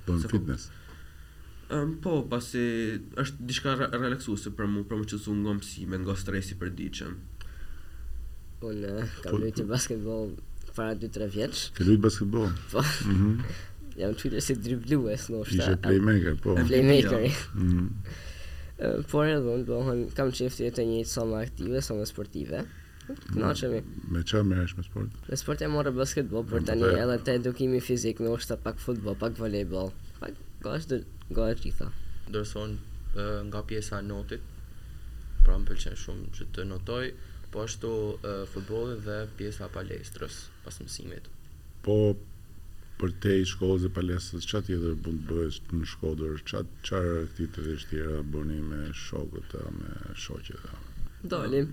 Po 0.08 0.16
në 0.22 0.32
fitness. 0.32 0.70
Ëm 1.68 1.78
ehm, 1.82 1.98
po, 2.06 2.16
pasi 2.32 2.64
është 3.24 3.50
diçka 3.52 3.76
relaksuese 3.82 4.56
për 4.56 4.72
mua, 4.72 4.88
për 4.88 5.02
më 5.04 5.10
të 5.10 5.18
qetësuar 5.18 5.44
nga 5.44 5.60
mësimet, 5.60 6.06
nga 6.08 6.16
stresi 6.24 6.56
për 6.64 6.72
ditën. 6.80 7.20
Po, 8.64 8.72
ka 8.72 9.36
luajtur 9.36 9.66
po, 9.66 9.68
po. 9.68 9.70
basketbol 9.76 10.28
para 10.76 10.96
2-3 10.96 11.30
vjeç. 11.36 11.56
Ti 11.78 11.98
basketbol. 12.06 12.50
Po. 12.72 12.82
Mhm. 13.06 13.30
Mm 13.30 13.46
Jam 13.94 14.14
të 14.18 14.24
fillë 14.26 14.40
si 14.42 14.54
driblues, 14.58 15.26
no 15.30 15.44
shta. 15.46 15.66
Ishe 15.68 15.74
playmaker, 15.84 16.32
po. 16.44 16.56
Playmaker. 16.70 17.28
Mhm. 17.28 17.66
Mm 17.66 17.90
por 19.12 19.28
edhe 19.30 19.54
unë 19.58 20.08
kam 20.18 20.32
qefti 20.38 20.66
e 20.68 20.72
të 20.74 20.82
njëjtë 20.90 21.12
sa 21.12 21.22
aktive, 21.42 21.82
sa 21.86 21.94
më 21.98 22.08
sportive. 22.10 22.64
Knaqemi. 23.34 23.82
Me 24.12 24.24
që 24.26 24.42
me 24.48 24.58
është 24.64 24.78
me 24.78 24.84
sport? 24.86 25.16
Me 25.30 25.38
sport 25.38 25.62
e 25.62 25.68
morë 25.70 25.92
basketbol, 25.96 26.44
për 26.52 26.66
tani 26.70 26.88
edhe 26.98 27.20
të 27.22 27.36
edukimi 27.42 27.82
fizik, 27.84 28.24
në 28.24 28.32
është 28.38 28.58
pak 28.66 28.80
futbol, 28.82 29.16
pak 29.20 29.38
volejbol, 29.40 29.92
pak 30.22 30.34
gosh 30.66 30.88
dhe 30.90 31.04
gosh 31.38 31.62
gjitha. 31.64 31.92
Dërëson 32.34 32.74
nga 33.52 33.62
pjesa 33.70 34.02
notit, 34.08 34.42
pra 35.44 35.60
më 35.60 35.70
pëlqen 35.70 36.00
shumë 36.02 36.32
që 36.40 36.50
të 36.58 36.68
notoj, 36.72 37.06
Po 37.54 37.64
ashtu 37.68 37.88
uh, 37.88 38.94
dhe 39.08 39.18
pjesa 39.38 39.68
e 39.68 39.74
palestrës 39.74 40.34
pas 40.66 40.74
mësimit. 40.82 41.28
Po 41.86 41.96
për 42.98 43.12
te 43.26 43.34
i 43.42 43.46
shkollës 43.46 43.84
dhe 43.86 43.92
palestrës, 43.94 44.48
që 44.50 44.62
jetër 44.74 44.96
bëndë 45.06 45.28
bëhes 45.30 45.60
në 45.70 45.90
shkodër, 45.92 46.40
që 46.50 46.64
atë 46.64 46.80
qarë 46.88 47.14
këti 47.30 47.48
të 47.54 47.66
dhe 47.68 47.76
shtjera 47.84 48.18
bëni 48.34 48.58
me 48.72 48.80
shokët 49.04 49.54
dhe 49.54 49.70
me 49.76 49.94
shokët 50.26 50.66
dhe 50.66 50.78
Dolim. 51.34 51.70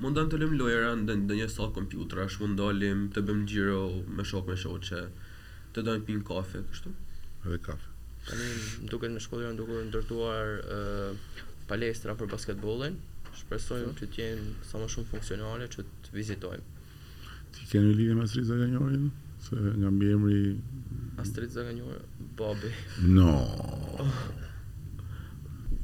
Më 0.00 0.12
të 0.32 0.42
lëmë 0.42 0.60
lojëra 0.60 0.92
në 1.00 1.16
një 1.40 1.48
sa 1.54 1.70
kompjutra, 1.76 2.28
shku 2.34 2.50
ndolim 2.52 3.06
të 3.14 3.24
bëmë 3.28 3.48
gjiro 3.52 3.80
me 4.18 4.24
shokë 4.32 4.52
me 4.52 4.58
shokët 4.66 4.88
që 4.90 5.00
të 5.76 5.86
dojmë 5.88 6.06
pinë 6.10 6.24
kafe, 6.30 6.60
kështu? 6.72 6.92
Edhe 7.48 7.62
kafe. 7.64 8.36
Më 8.84 8.90
duket 8.92 9.12
në 9.16 9.24
shkodër, 9.26 9.52
më 9.54 9.58
duke 9.62 9.80
në 9.80 9.88
ndërtuar 9.88 10.56
uh, 10.78 11.46
palestra 11.72 12.16
për 12.20 12.32
basketbolin, 12.34 12.96
shpresojmë 13.38 13.94
që 13.98 14.08
të 14.14 14.22
jenë 14.22 14.52
sa 14.66 14.80
më 14.80 14.88
shumë 14.94 15.10
funksionale 15.10 15.66
që 15.72 15.84
të 16.06 16.14
vizitojmë. 16.16 16.86
Ti 17.54 17.68
ke 17.70 17.82
një 17.82 17.94
lidhje 18.00 18.16
me 18.18 18.24
Astrid 18.26 18.46
Zaganjorin? 18.50 19.08
Se 19.44 19.56
nga 19.56 19.90
mbi 19.90 20.12
Astrid 21.22 21.50
Zaganjori, 21.54 22.00
Bobi. 22.38 22.70
No. 23.18 23.36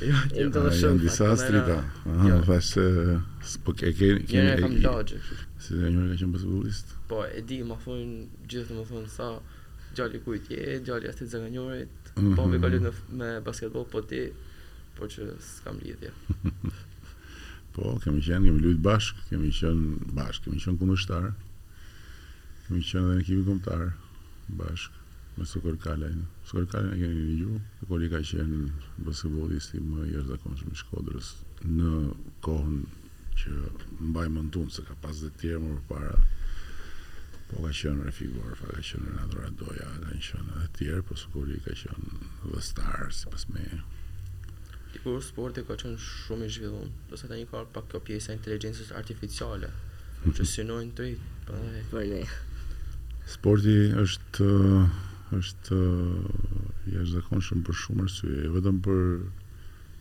Jo, 0.00 0.18
ti 0.32 0.44
do 0.54 0.60
të 0.64 0.66
ah, 0.68 0.76
shoh 0.82 0.98
disa 1.02 1.30
Astrid. 1.34 1.70
Ah, 1.76 2.28
thash 2.48 2.74
se 3.40 3.56
po 3.64 3.72
ke 3.76 3.92
ke 3.92 4.16
ke. 4.24 4.44
kam 4.60 4.76
Si 5.60 5.76
Zaganjori 5.76 6.12
ka 6.16 6.20
qenë 6.20 6.32
basketbollist? 6.36 6.86
Po, 7.08 7.24
e 7.28 7.40
di, 7.46 7.62
më 7.64 7.76
thonë 7.84 8.28
gjithë 8.48 8.76
më 8.78 8.86
thonë 8.92 9.10
sa 9.16 9.32
gjalli 9.96 10.20
ku 10.24 10.34
i 10.34 10.40
tje, 10.44 10.80
gjalli 10.84 11.08
asti 11.10 11.24
të 11.24 11.30
zëngënjurit, 11.32 12.10
mm 12.16 12.22
-hmm. 12.22 12.36
po 12.36 12.46
mi 12.48 12.60
kalit 12.60 12.82
me 13.12 13.40
basketbol, 13.40 13.84
po 13.84 14.00
ti, 14.02 14.22
por 14.96 15.08
që 15.08 15.30
s'kam 15.40 15.76
lidhja. 15.82 16.10
po, 17.74 17.98
kemi 18.04 18.20
qenë, 18.20 18.44
kemi 18.46 18.60
lujt 18.60 18.78
bashk, 18.88 19.16
kemi 19.30 19.50
qenë 19.58 20.12
bashk, 20.14 20.44
kemi 20.44 20.58
qenë 20.64 20.78
kumështar, 20.78 21.32
kemi 22.66 22.82
qenë 22.92 23.06
dhe 23.08 23.14
në 23.18 23.24
kipi 23.26 23.42
kumëtar, 23.48 23.92
bashk, 24.62 24.92
me 25.36 25.44
Sokor 25.46 25.76
Kalaj. 25.82 26.14
Sokor 26.44 26.66
Kalaj 26.66 26.94
e 26.94 26.98
kemi 27.00 27.14
një 27.14 27.40
ju, 27.42 27.60
e 27.82 27.86
koli 27.88 28.10
ka 28.10 28.18
qenë 28.18 28.70
basketbolisti 29.06 29.78
më 29.90 30.00
jërë 30.14 30.28
zakonshme 30.32 30.74
shkodrës 30.82 31.28
në 31.76 31.90
kohën 32.44 32.78
që 33.38 33.48
mbaj 34.10 34.28
më 34.34 34.40
në 34.44 34.50
tunë, 34.54 34.70
se 34.70 34.82
ka 34.82 34.94
pas 35.02 35.16
dhe 35.22 35.30
tjerë 35.40 35.58
më 35.58 35.76
për 35.76 35.84
para, 35.90 36.14
Po 37.50 37.62
ka 37.66 37.70
qenë 37.74 38.04
refiguar, 38.06 38.52
fa 38.58 38.68
ka 38.70 38.78
qenë 38.88 39.08
në 39.12 39.22
adora 39.24 39.48
doja, 39.58 39.86
ka 39.94 40.10
në 40.10 40.18
qenë 40.22 40.58
dhe 40.58 40.66
tjerë, 40.78 41.00
po 41.08 41.16
sukuri 41.22 41.56
ka 41.64 41.74
qenë 41.80 42.10
dhe 42.52 42.60
Star, 42.66 43.08
si 43.16 43.26
pas 43.32 43.46
me. 43.50 43.64
Kur 45.02 45.18
sport 45.26 45.58
e 45.58 45.64
ka 45.66 45.74
qenë 45.80 45.98
shumë 46.06 46.46
i 46.46 46.52
zhvillun, 46.56 46.92
do 47.10 47.18
ta 47.22 47.32
një 47.32 47.48
karë 47.50 47.72
pak 47.74 47.90
kjo 47.90 48.00
pjesë 48.06 48.30
e 48.30 48.38
inteligencës 48.38 48.92
artificiale, 49.02 49.72
mhm. 50.20 50.36
që 50.38 50.46
synojnë 50.52 50.94
të 51.00 51.08
i, 51.10 51.18
pa 51.50 51.50
po, 51.50 51.64
dhe... 51.74 51.84
Për 51.90 52.08
ne. 52.14 52.22
Sporti 53.36 53.76
është... 54.06 54.50
është... 55.40 55.82
jashtë 56.92 57.18
dhe 57.18 57.44
shumë 57.48 57.66
për 57.66 57.80
shumë 57.82 58.06
arsye, 58.06 58.40
vetëm 58.54 58.78
për 58.86 59.02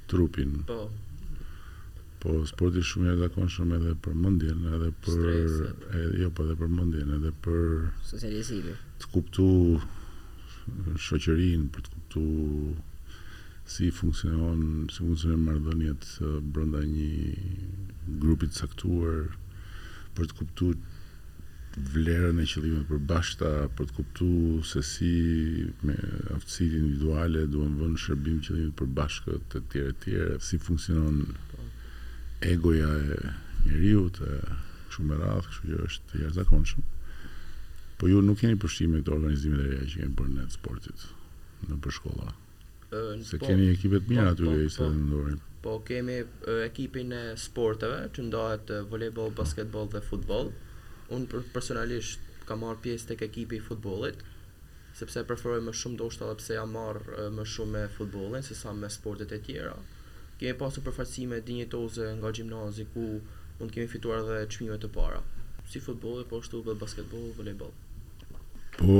trupin. 0.10 0.58
Po, 0.70 0.84
Po 2.20 2.34
sporti 2.48 2.82
shumë 2.84 3.14
i 3.16 3.20
zakonshëm 3.22 3.70
edhe 3.78 3.94
për 4.04 4.16
mendjen, 4.26 4.66
edhe 4.76 4.90
për 5.06 5.30
edhe 5.34 6.00
jo 6.26 6.32
po 6.36 6.44
edhe 6.44 6.58
për 6.60 6.72
mendjen, 6.74 7.14
edhe 7.18 7.30
për 7.46 7.62
socializimin. 8.10 8.76
Të 9.04 9.12
kuptu 9.14 9.46
shoqërinë, 11.08 11.70
për 11.78 11.86
të 11.86 11.94
kuptu 11.94 12.26
si 13.76 13.88
funksionon, 14.02 14.68
si 14.92 15.00
funksionon 15.06 15.46
marrëdhëniet 15.48 16.12
brenda 16.52 16.84
një 16.92 17.12
grupi 18.26 18.52
të 18.52 18.64
caktuar 18.66 19.24
për 20.18 20.28
të 20.34 20.38
kuptu 20.42 20.74
vlerën 21.94 22.36
e 22.36 22.46
qëllimeve 22.52 22.88
për 22.90 23.04
bashta, 23.14 23.50
për 23.78 23.88
të 23.88 23.96
kuptu 24.02 24.32
se 24.74 24.84
si 24.92 25.14
me 25.88 25.96
aftësitë 26.36 26.82
individuale 26.84 27.48
duhen 27.54 27.80
vënë 27.80 28.04
shërbim 28.08 28.44
qëllimit 28.44 28.76
për 28.82 28.92
bashkët 29.00 29.60
e 29.62 29.70
tjerë 29.72 29.94
e 29.96 30.00
tjerë, 30.04 30.40
si 30.50 30.60
funksionon 30.66 31.24
egoja 32.44 32.90
e 32.90 33.18
njeriu 33.66 34.06
të 34.16 34.30
shumë 34.94 35.08
me 35.12 35.18
radh, 35.20 35.48
kështu 35.50 35.68
që 35.70 35.78
është 35.88 36.18
e 36.18 36.22
jashtëzakonshme. 36.24 36.84
Po 38.00 38.08
ju 38.08 38.22
nuk 38.24 38.40
keni 38.40 38.58
përshtime 38.62 39.02
këto 39.02 39.18
organizime 39.18 39.58
të 39.60 39.66
reja 39.74 39.90
që 39.92 40.00
kanë 40.06 40.18
bërë 40.22 40.36
në 40.38 40.46
sportit 40.54 41.06
në 41.68 41.80
përshkolla. 41.84 42.30
shkolla. 42.32 43.22
Se 43.30 43.40
po, 43.40 43.46
keni 43.50 43.68
ekipet 43.74 44.08
mira 44.08 44.30
po, 44.30 44.32
aty 44.36 44.46
po, 44.48 44.56
që 44.78 44.80
po, 44.80 44.88
ndorin. 45.04 45.38
Po 45.66 45.74
kemi 45.88 46.16
ekipin 46.70 47.12
e 47.14 47.22
sporteve 47.38 48.06
që 48.16 48.26
ndohet 48.30 48.72
volejbol, 48.90 49.32
basketbol 49.38 49.90
dhe 49.92 50.02
futbol. 50.10 50.52
Unë 51.16 51.44
personalisht 51.54 52.24
kam 52.48 52.64
marr 52.64 52.80
pjesë 52.82 53.08
tek 53.14 53.24
ekipi 53.28 53.58
i 53.60 53.64
futbollit 53.66 54.22
sepse 55.00 55.22
preferoj 55.24 55.60
më 55.64 55.72
shumë 55.80 55.96
do 56.02 56.08
shtë 56.12 56.26
edhe 56.26 56.38
pse 56.40 56.56
jam 56.58 56.72
marrë 56.76 57.28
më 57.36 57.44
shumë 57.52 57.74
me 57.76 57.82
futbolin, 57.98 58.44
se 58.44 58.56
sa 58.58 58.72
me 58.76 58.90
sportet 58.92 59.32
e 59.32 59.38
tjera 59.40 59.76
kemi 60.40 60.56
pasur 60.60 60.82
përfaqësime 60.86 61.38
dinjitoze 61.48 62.06
nga 62.20 62.30
gjimnazi 62.38 62.86
ku 62.94 63.04
mund 63.60 63.74
kemi 63.76 63.90
fituar 63.94 64.20
edhe 64.22 64.46
çmime 64.54 64.78
të 64.80 64.90
para, 64.96 65.20
si 65.72 65.82
futbolli, 65.88 66.24
po 66.30 66.40
ashtu 66.42 66.62
edhe 66.64 66.76
basketbolli, 66.84 67.34
voleybolli. 67.40 67.76
Po 68.78 68.96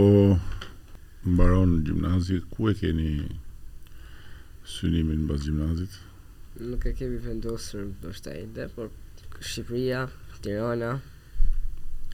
mbaron 1.32 1.78
gjimnazi, 1.88 2.42
ku 2.56 2.68
e 2.72 2.74
keni 2.82 3.12
synimin 4.74 5.22
mbas 5.30 5.46
gjimnazit? 5.48 5.96
Nuk 6.60 6.84
e 6.92 6.94
kemi 7.00 7.22
vendosur 7.24 7.88
do 8.04 8.12
shtë 8.20 8.36
ende, 8.42 8.68
por 8.76 8.92
Shqipëria, 9.48 10.04
Tirana. 10.44 10.92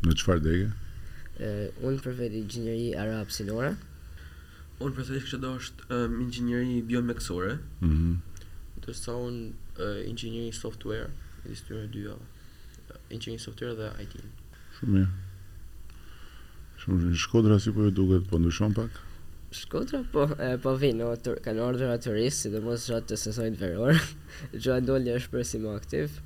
Në 0.06 0.14
çfarë 0.22 0.44
dege? 0.46 0.68
Ë, 1.42 1.50
unë 1.82 2.04
preferi 2.04 2.44
inxhinieri 2.44 2.92
arab 3.02 3.32
sinore. 3.34 3.72
Unë 4.84 4.94
preferi 4.98 5.24
që 5.34 5.40
do 5.42 5.56
është 5.58 5.88
um, 5.96 6.20
inxhinieri 6.28 6.82
biomeksore. 6.94 7.58
Mhm. 7.82 8.06
Mm 8.06 8.34
ndërsa 8.86 9.14
unë 9.18 9.46
uh, 9.82 10.02
engineering 10.10 10.54
software, 10.54 11.10
e 11.44 11.50
disë 11.50 11.66
tyre 11.70 11.88
dy 11.90 12.04
uh, 12.12 12.22
engineering 13.14 13.42
software 13.42 13.74
dhe 13.80 13.90
IT. 14.04 14.14
Shumë 14.78 14.94
mirë. 14.94 15.10
Shumë 16.82 17.00
mirë. 17.02 17.20
Shkodra 17.26 17.58
si 17.64 17.74
po 17.74 17.88
e 17.90 17.94
duket, 17.98 18.30
po 18.30 18.38
ndryshon 18.40 18.76
pak? 18.78 19.02
Shkodra 19.56 20.04
po, 20.14 20.28
e, 20.44 20.52
po 20.62 20.74
vinë, 20.78 21.02
no, 21.02 21.36
kanë 21.48 21.64
ordër 21.66 21.96
atë 21.96 22.10
turistë, 22.12 22.42
si 22.44 22.52
dhe 22.54 22.62
mos 22.66 22.86
shatë 22.90 23.10
të 23.14 23.20
sesojnë 23.24 23.60
verorë, 23.62 24.00
që 24.54 24.60
ndollja 24.60 24.82
ndollë 24.86 25.16
është 25.22 25.34
për 25.34 25.48
si 25.52 25.62
më 25.64 25.74
aktiv, 25.82 26.20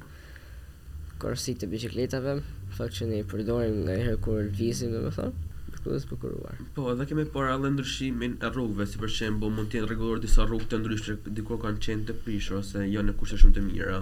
korsi 1.21 1.55
të 1.59 1.69
bicikletave, 1.71 2.37
fakt 2.75 2.99
që 2.99 3.07
ne 3.11 3.21
i 3.23 3.27
përdorim 3.31 3.85
nga 3.85 3.95
herë 4.03 4.19
kur 4.25 4.51
vizim, 4.59 4.91
dhe 4.95 5.05
më 5.07 5.13
thonë, 5.19 5.47
këtu 5.79 5.95
është 5.95 6.69
Po, 6.75 6.85
edhe 6.93 7.05
kemi 7.09 7.23
para 7.33 7.53
edhe 7.55 7.69
ndryshimin 7.73 8.33
e 8.43 8.49
rrugëve, 8.53 8.85
si 8.91 8.99
për 9.01 9.11
shembull 9.15 9.51
mund 9.55 9.69
të 9.71 9.79
jenë 9.79 9.87
rregulluar 9.89 10.21
disa 10.23 10.43
rrugë 10.47 10.67
të 10.71 10.79
ndryshme, 10.81 11.15
diku 11.37 11.57
kanë 11.61 11.81
qenë 11.85 12.07
të 12.09 12.15
prishur 12.23 12.57
ose 12.59 12.83
janë 12.89 13.07
në 13.11 13.15
kushte 13.21 13.37
shumë 13.41 13.55
të 13.57 13.63
mira. 13.67 13.99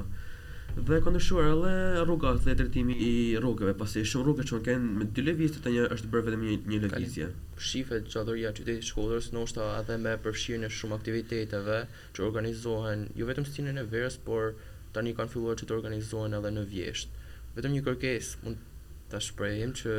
Dhe 0.87 0.99
kanë 1.05 1.13
ndryshuar 1.15 1.49
edhe 1.53 2.05
rrugat 2.07 2.41
dhe 2.45 2.55
tretimi 2.61 2.95
i 3.07 3.11
rrugëve, 3.41 3.73
pasi 3.81 4.03
shumë 4.11 4.25
rrugë 4.27 4.47
që 4.51 4.59
kanë 4.67 4.93
me 4.99 5.07
dy 5.17 5.25
lëvizje 5.25 5.61
të 5.65 5.75
është 5.97 6.11
bërë 6.13 6.27
vetëm 6.29 6.47
një 6.71 6.81
lëvizje. 6.85 7.27
Shifet 7.69 8.15
e 8.17 8.39
qytetit 8.39 8.79
të 8.79 8.87
Shkodrës 8.89 9.29
ndoshta 9.35 9.67
edhe 9.81 9.99
me 10.05 10.15
përfshirjen 10.25 10.65
e 10.65 10.71
shumë 10.79 10.97
aktiviteteve 10.97 11.79
që 12.17 12.25
organizohen 12.29 13.05
jo 13.21 13.29
vetëm 13.29 13.45
stinën 13.51 13.77
e 13.77 13.85
verës, 13.93 14.17
por 14.27 14.57
tani 14.97 15.13
kanë 15.17 15.31
filluar 15.35 15.57
që 15.61 15.69
të 15.69 15.77
organizohen 15.77 16.37
edhe 16.39 16.51
në 16.57 16.65
vjeshtë. 16.73 17.23
Vetëm 17.57 17.73
një 17.73 17.85
kërkesë, 17.87 18.43
mund 18.45 18.65
ta 19.11 19.19
shprehim 19.23 19.71
që 19.79 19.91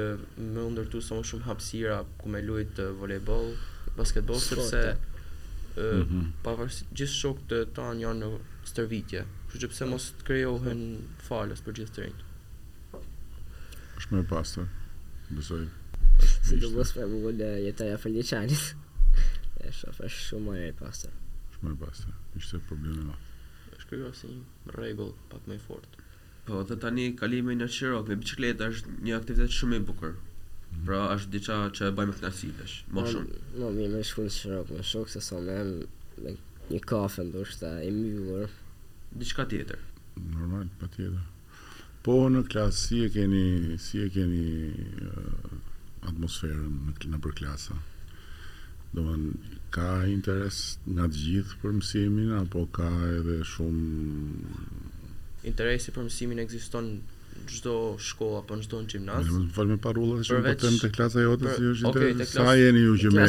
më 0.56 0.64
ndërtu 0.74 1.00
sa 1.02 1.16
më 1.16 1.24
shumë 1.30 1.46
hapësira 1.48 1.96
ku 2.20 2.28
me 2.32 2.40
lut 2.44 2.78
eh, 2.84 2.90
volejboll, 3.00 3.54
basketboll 3.96 4.40
sepse 4.44 4.80
ëh 4.84 4.96
eh, 5.80 5.94
mm 5.96 6.04
-hmm. 6.10 6.26
pavarësisht 6.44 6.90
gjithë 6.98 7.14
shokët 7.20 7.70
tan 7.76 8.02
janë 8.04 8.20
në 8.20 8.30
stërvitje. 8.70 9.22
Kështu 9.48 9.60
që 9.62 9.70
pse 9.72 9.88
mos 9.92 10.08
të 10.18 10.26
krijohen 10.28 10.82
falës 11.28 11.64
për 11.66 11.76
gjithë 11.78 11.94
të 11.96 12.08
Është 13.98 14.12
më 14.14 14.20
pastër. 14.32 14.66
Besoj. 15.36 15.62
Si 16.46 16.56
do 16.62 16.68
mos 16.76 16.92
fare 16.96 17.06
vol 17.12 17.40
jeta 17.66 17.84
e 17.88 17.94
afërliçanit. 17.96 18.60
Është 19.90 20.08
shumë 20.28 20.52
e 20.68 20.72
pasta. 20.80 21.08
Shumë 21.54 21.72
e 21.74 21.76
pasta, 21.82 22.08
Ishte 22.38 22.60
problemi 22.68 23.02
më. 23.08 23.16
Është 23.78 23.96
si 24.20 24.26
një 24.34 24.44
rregull 24.76 25.12
pak 25.30 25.42
më 25.48 25.56
fort 25.66 25.90
Po, 26.48 26.62
dhe 26.64 26.78
tani 26.80 27.10
kalimi 27.20 27.52
në 27.60 27.66
Çirok 27.76 28.06
me 28.08 28.16
bicikleta 28.22 28.70
është 28.72 28.92
një 29.06 29.16
aktivitet 29.18 29.52
shumë 29.56 29.80
i 29.80 29.84
bukur. 29.88 30.14
Mhm. 30.14 30.84
Pra, 30.86 31.00
është 31.16 31.32
diçka 31.34 31.56
që 31.76 31.90
e 31.90 31.92
bëjmë 31.98 32.14
kënaqësisht, 32.20 32.86
më 32.96 33.04
shumë. 33.10 33.40
Jo, 33.58 33.64
no, 33.64 33.68
mirë, 33.76 33.92
më 33.98 34.06
shkoj 34.10 34.24
në 34.30 34.32
qirok 34.38 34.72
më 34.78 34.86
shok 34.92 35.12
se 35.14 35.22
son 35.28 35.50
em 35.54 35.74
me 36.24 36.32
një 36.72 36.80
kafe 36.92 37.26
ndoshta 37.28 37.74
e 37.84 37.90
mbyllur, 37.98 38.56
diçka 39.24 39.44
tjetër. 39.52 39.84
Normal, 40.32 40.64
patjetër. 40.80 41.26
Po 42.06 42.16
në 42.32 42.44
klasë 42.52 42.82
si 42.86 43.02
e 43.04 43.10
keni, 43.16 43.46
si 43.84 44.00
e 44.06 44.08
keni 44.14 44.48
uh, 45.04 45.56
atmosferën 46.08 46.68
në 46.88 46.96
këtë 46.96 47.22
për 47.28 47.36
klasa. 47.42 47.76
Do 48.94 49.02
të 49.02 49.06
thonë 49.06 49.58
ka 49.76 49.90
interes 50.16 50.58
nga 50.88 51.10
të 51.12 51.26
gjithë 51.26 51.58
për 51.60 51.76
mësimin 51.82 52.32
apo 52.40 52.64
ka 52.78 52.88
edhe 53.18 53.42
shumë 53.50 54.96
interesi 55.46 55.92
për 55.94 56.06
mësimin 56.06 56.42
ekziston 56.42 56.88
në 57.38 57.52
çdo 57.52 57.74
shkollë 58.02 58.40
apo 58.42 58.56
në 58.58 58.64
çdo 58.66 58.80
gjimnaz. 58.92 59.26
Ne 59.28 59.34
mund 59.36 59.50
të 59.52 59.54
falim 59.54 59.78
pa 59.82 59.92
rrugën 59.94 60.24
që 60.26 60.38
po 60.42 60.54
them 60.64 60.78
te 60.82 60.88
klasa 60.96 61.22
jote 61.22 61.52
si 61.52 61.62
ju 61.62 61.74
jeni. 61.84 62.26
Sa 62.26 62.54
jeni 62.58 62.82
ju 62.82 62.96
që 63.04 63.12
më? 63.14 63.26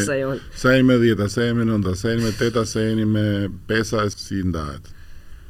Sa 0.58 0.74
jeni 0.74 0.88
me 0.88 0.95
10-a, 1.04 1.28
sa 1.36 1.45
jeni 1.45 1.60
me 1.60 1.67
9-a, 1.69 1.98
sa 2.02 2.10
jeni 2.13 2.24
me 2.26 2.32
8-a, 2.39 2.63
sa 2.72 2.86
jeni 2.88 3.06
me 3.06 3.26
5-a 3.69 4.06
si 4.13 4.41
ndahet? 4.50 4.89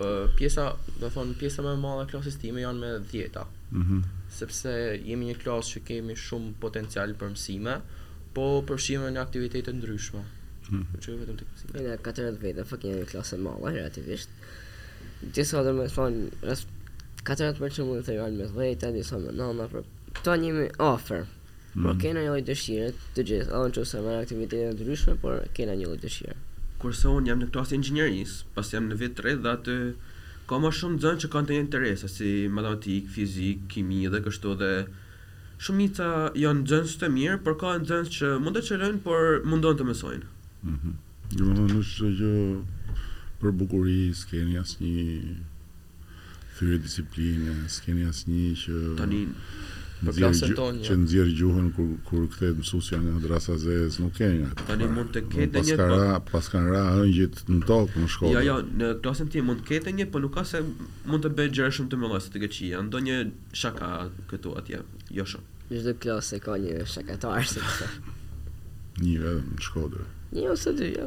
Ë 0.04 0.10
pjesa, 0.38 0.68
do 1.00 1.06
të 1.08 1.14
thonë 1.16 1.38
pjesa 1.40 1.64
më 1.64 1.74
e 1.78 1.80
madhe 1.86 2.06
e 2.08 2.12
klasës 2.12 2.38
time 2.44 2.66
janë 2.66 2.82
me 2.86 2.94
10-a. 3.14 3.46
Mhm. 3.72 3.84
Mm 3.90 4.16
sepse 4.40 4.70
jemi 5.04 5.26
një 5.26 5.34
klasë 5.42 5.72
që 5.74 5.80
kemi 5.88 6.14
shumë 6.16 6.52
potencial 6.64 7.12
për 7.18 7.32
mësime, 7.32 7.72
po 8.36 8.44
përfshijmë 8.70 9.10
në 9.16 9.20
aktivitete 9.24 9.74
ndryshme. 9.76 10.22
Mm 10.70 10.84
Që 11.04 11.16
vetëm 11.24 11.40
tek 11.42 11.50
mësimi. 11.50 11.74
Edhe 11.82 11.96
14 12.06 12.38
vjet, 12.44 12.60
fakë 12.70 12.92
një 12.92 13.08
klasë 13.10 13.36
e 13.36 13.42
madhe 13.48 13.74
relativisht 13.80 14.30
disa 15.22 15.64
dhe 15.64 15.74
me 15.76 15.88
thonë, 15.92 16.28
rës 16.48 16.62
14 17.28 17.58
për 17.60 17.74
që 17.76 17.86
mund 17.88 18.06
të 18.08 18.14
rënë 18.20 18.40
me 18.42 18.48
dhejta, 18.56 18.92
disa 18.96 19.20
me 19.20 19.34
nana, 19.36 19.66
për 19.72 20.38
një 20.40 20.52
me 20.58 20.68
ofër. 20.86 21.26
Mm. 21.76 21.84
Por 21.86 21.98
kena 22.02 22.24
një 22.26 22.32
lojtë 22.34 22.48
dëshirët 22.50 23.02
të 23.18 23.26
gjithë, 23.30 23.52
anë 23.60 23.74
që 23.76 23.84
se 23.90 24.00
me 24.04 24.16
aktivitetet 24.22 24.80
ndryshme, 24.80 25.18
por 25.22 25.42
kena 25.56 25.76
një 25.78 25.90
lojtë 25.92 26.06
dëshirë. 26.08 26.38
Kurse 26.82 27.12
unë 27.12 27.30
jam 27.30 27.42
në 27.42 27.50
këto 27.50 27.66
asë 27.66 27.78
ingjënjëris, 27.78 28.34
pas 28.56 28.72
jam 28.74 28.88
në 28.90 28.98
vitë 29.02 29.20
3 29.20 29.36
dhe 29.44 29.54
atë 29.58 29.76
ka 30.50 30.60
ma 30.64 30.72
shumë 30.80 30.98
dëzënë 31.04 31.24
që 31.26 31.32
kanë 31.36 31.50
të 31.50 31.56
një 31.58 31.66
interesa, 31.66 32.10
si 32.14 32.32
matematikë, 32.56 33.12
fizikë, 33.18 33.68
kimi 33.76 34.02
dhe 34.14 34.24
kështu 34.26 34.56
dhe 34.64 34.72
shumica 35.60 36.10
janë 36.44 36.64
dëzënës 36.66 36.98
të 37.04 37.12
mirë, 37.20 37.42
por 37.46 37.60
ka 37.62 37.76
në 37.78 37.86
dëzënës 37.92 38.12
që 38.18 38.32
mund 38.48 38.58
të 38.58 38.66
qëllën, 38.70 39.00
por 39.06 39.40
mundon 39.52 39.78
të 39.80 39.90
mësojnë. 39.92 40.32
Mm 40.64 40.76
-hmm. 40.76 40.96
Jo, 41.40 41.50
nështë 41.76 42.12
që 42.20 42.32
për 43.42 43.54
bukurinë, 43.56 44.16
s'keni 44.18 44.58
një 44.58 45.34
thyrë 46.60 46.80
disipline, 46.84 47.56
s'keni 47.72 48.08
një 48.08 48.56
që 48.64 48.80
tani 49.00 49.22
për 50.00 50.16
klasën 50.16 50.54
tonë 50.56 50.84
që 50.88 50.96
nxjerr 51.02 51.32
gjuhën 51.36 51.66
kur 51.76 51.88
kur 52.08 52.28
kthehet 52.32 52.56
mësuesja 52.62 53.00
në 53.04 53.14
drasa 53.26 53.56
zez, 53.60 53.98
nuk 54.00 54.14
kenë 54.16 54.38
ngjarje. 54.42 54.68
Tani 54.70 54.88
pra, 54.88 54.94
mund 54.96 55.12
të 55.16 55.24
ketë 55.34 55.64
një 55.70 55.78
pa 55.80 55.88
pra, 55.90 56.14
po- 56.30 56.64
ra 56.70 56.84
ëngjit 57.04 57.42
në 57.52 57.60
tokë 57.68 58.04
në 58.06 58.10
shkollë. 58.14 58.32
Jo, 58.32 58.38
ja, 58.38 58.46
jo, 58.48 58.56
ja, 58.62 58.78
në 58.84 58.92
klasën 59.04 59.32
ti 59.36 59.44
mund 59.44 59.64
të 59.64 59.70
ketë 59.74 59.96
një, 60.00 60.08
po 60.16 60.22
nuk 60.24 60.36
ka 60.38 60.46
se 60.48 60.62
mund 60.64 61.26
të 61.28 61.32
bëjë 61.40 61.54
gjëra 61.58 61.74
shumë 61.80 61.92
të 61.94 62.00
mëdha 62.04 62.22
se 62.28 62.32
të 62.36 62.44
Greqia, 62.46 62.84
ndonjë 62.88 63.18
shaka 63.64 63.92
këtu 64.32 64.56
atje, 64.64 64.84
jo 65.20 65.28
shumë. 65.36 65.64
Në 65.70 65.84
çdo 65.86 65.96
klasë 66.08 66.40
ka 66.48 66.56
një 66.64 66.78
shakatar 66.96 67.44
se. 67.52 67.68
Një 69.04 69.20
vetëm 69.22 69.46
në 69.54 69.64
Shkodër. 69.68 70.08
Një 70.34 70.48
ose 70.56 70.72
jo, 70.72 70.78
dy, 70.80 70.90
jo. 70.98 71.06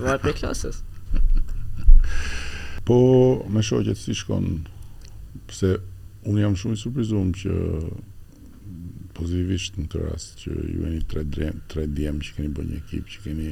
Vartë 0.00 0.32
klasës. 0.40 0.80
Po, 2.86 2.98
me 3.52 3.62
shoqet 3.62 3.98
si 3.98 4.12
shkon 4.18 4.44
Pse 5.50 5.70
unë 6.30 6.42
jam 6.42 6.56
shumë 6.58 6.78
i 6.78 6.80
surprizum 6.80 7.30
që 7.40 7.56
Pozitivisht 9.18 9.76
në 9.78 9.84
të 9.92 10.00
rast 10.06 10.40
që 10.44 10.52
ju 10.56 10.86
e 10.88 10.92
një 10.94 11.02
tre 11.72 11.86
djem 11.94 12.20
që 12.24 12.36
keni 12.36 12.50
bërë 12.56 12.68
një 12.70 12.78
ekip 12.80 13.10
që 13.14 13.22
keni 13.26 13.48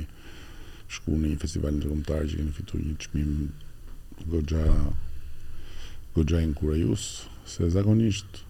shku 0.97 1.17
në 1.21 1.27
një 1.33 1.39
festival 1.43 1.77
në 1.77 1.97
të 2.07 2.21
që 2.31 2.39
keni 2.39 2.55
fitur 2.59 2.81
një 2.85 2.95
qmim 3.05 3.33
gogja 4.33 4.63
gogja 6.17 6.41
në 6.47 6.57
kura 6.61 6.79
jus 6.81 7.05
se 7.51 7.69
zakonisht 7.75 8.41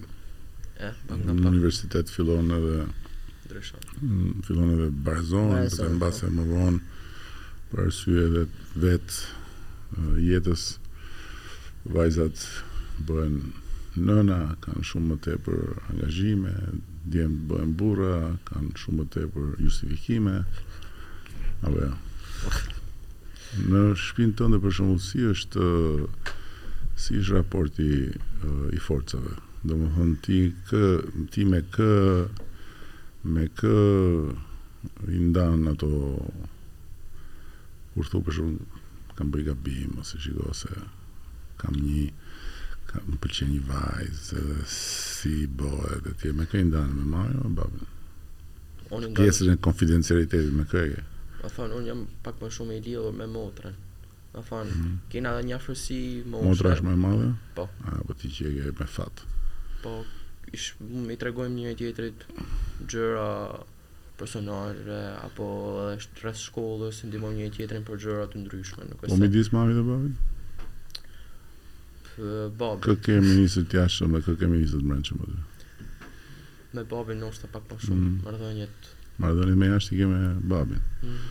në 1.09 1.51
universitet 1.55 2.11
fillon 2.13 2.53
edhe 2.59 2.79
në 3.47 4.43
fillon 4.45 4.71
edhe 4.77 4.89
barzon, 5.07 5.53
në 5.65 5.97
base 6.01 6.29
më 6.37 6.43
vonë, 6.53 6.96
për 7.71 7.81
arsyeve 7.87 8.41
vet 8.79 9.15
jetës 10.25 10.63
vajzat 11.97 12.43
bëhen 13.07 13.37
nëna, 14.07 14.37
kanë 14.63 14.83
shumë 14.89 15.09
më 15.11 15.17
tepër 15.27 15.59
angazhime, 15.91 16.53
djem 17.11 17.35
bëhen 17.49 17.73
burra, 17.79 18.13
kanë 18.49 18.73
shumë 18.83 18.99
më 19.01 19.07
tepër 19.15 19.49
justifikime. 19.65 20.35
Apo 21.65 21.77
ja. 21.81 21.91
Në 23.71 23.81
shpinë 24.07 24.37
tënde 24.39 24.59
për 24.63 24.75
shembull 24.77 25.01
si 25.07 25.23
është 25.31 25.67
si 26.97 27.19
është 27.21 27.35
raporti 27.37 27.89
i 28.77 28.83
forcave? 28.87 29.35
Do 29.67 29.77
më 29.81 29.89
thënë 29.95 30.19
ti, 30.25 30.39
kë, 30.69 30.83
ti 31.33 31.45
me 31.45 31.63
kë 31.75 31.91
me 33.35 33.47
kë 33.57 33.79
i 35.11 35.19
ndanë 35.31 35.73
ato 35.73 35.89
kur 37.97 38.09
thu 38.13 38.19
për 38.27 38.35
shumë 38.39 38.83
kam 39.17 39.31
bërë 39.33 39.45
gabim 39.49 39.95
ose 40.03 40.21
shiko 40.21 40.51
se 40.59 40.69
kam 41.61 41.77
një 41.81 42.11
kam 42.91 43.17
pëlqen 43.23 43.49
një 43.53 43.61
vajzë 43.69 44.43
si 44.73 45.33
bëhet 45.59 46.03
dhe 46.05 46.13
ti 46.21 46.33
më 46.37 46.45
ke 46.51 46.61
ndanë 46.69 46.93
me 46.99 47.07
marrë 47.15 47.39
me 47.41 47.53
babën 47.61 47.87
Oni 48.95 49.09
ndanë 49.09 49.17
pjesën 49.17 49.49
e 49.55 49.61
konfidencialitetit 49.67 50.53
me 50.57 50.67
kë 50.73 50.83
ma 51.41 51.49
thon 51.55 51.73
un 51.79 51.89
jam 51.89 52.05
pak 52.25 52.37
më 52.43 52.53
shumë 52.59 52.77
i 52.77 52.83
lidhur 52.85 53.17
me 53.21 53.25
motrën 53.33 53.73
ma 54.35 54.43
thon 54.49 54.67
mm 54.67 54.83
-hmm. 54.83 54.99
kena 55.13 55.33
një 55.49 55.57
afërsi 55.59 55.97
Motrën 56.35 56.51
motra 56.53 56.75
është 56.77 56.85
më 56.89 56.93
e 56.97 57.01
madhe 57.07 57.31
po 57.57 57.65
a 57.87 58.03
po 58.05 58.13
ti 58.21 58.29
që 58.37 58.53
e 58.67 58.75
me 58.81 58.87
fatë. 58.99 59.21
po 59.83 59.91
ish 60.57 60.67
më 61.07 61.17
tregojmë 61.21 61.65
një 61.65 61.73
tjetrit 61.79 62.17
gjëra 62.91 63.29
personare 64.17 65.01
apo 65.23 65.45
është 65.95 66.21
rreth 66.23 66.41
shkollës, 66.47 67.03
ndihmon 67.07 67.37
një 67.37 67.51
tjetrin 67.57 67.85
për 67.87 67.99
gjëra 68.03 68.25
të 68.31 68.41
ndryshme, 68.43 68.87
nuk 68.89 69.03
është. 69.03 69.13
Po 69.13 69.19
mi 69.21 69.29
dis 69.35 69.51
mami 69.53 69.75
dhe 69.77 69.83
babi? 69.85 70.11
Për 72.09 72.29
babai. 72.57 72.83
Kë 72.87 72.97
kemi 73.05 73.35
nisë 73.43 73.65
të 73.69 73.79
jashtë 73.81 74.09
dhe 74.15 74.21
kë 74.25 74.35
kemi 74.41 74.61
nisë 74.63 74.81
të 74.81 74.89
mërënqëm? 74.91 75.25
Me 76.77 76.85
babi 76.93 77.17
nuk 77.21 77.35
është 77.37 77.49
pak 77.55 77.67
më 77.69 77.77
shumë, 77.85 78.05
mm. 78.05 78.21
marrëdhëniet. 78.25 78.93
Mardhënjet 79.21 79.57
me 79.61 79.69
jashtë 79.75 79.97
i 80.03 80.07
me 80.13 80.21
babin. 80.51 80.83
Mm. 81.03 81.27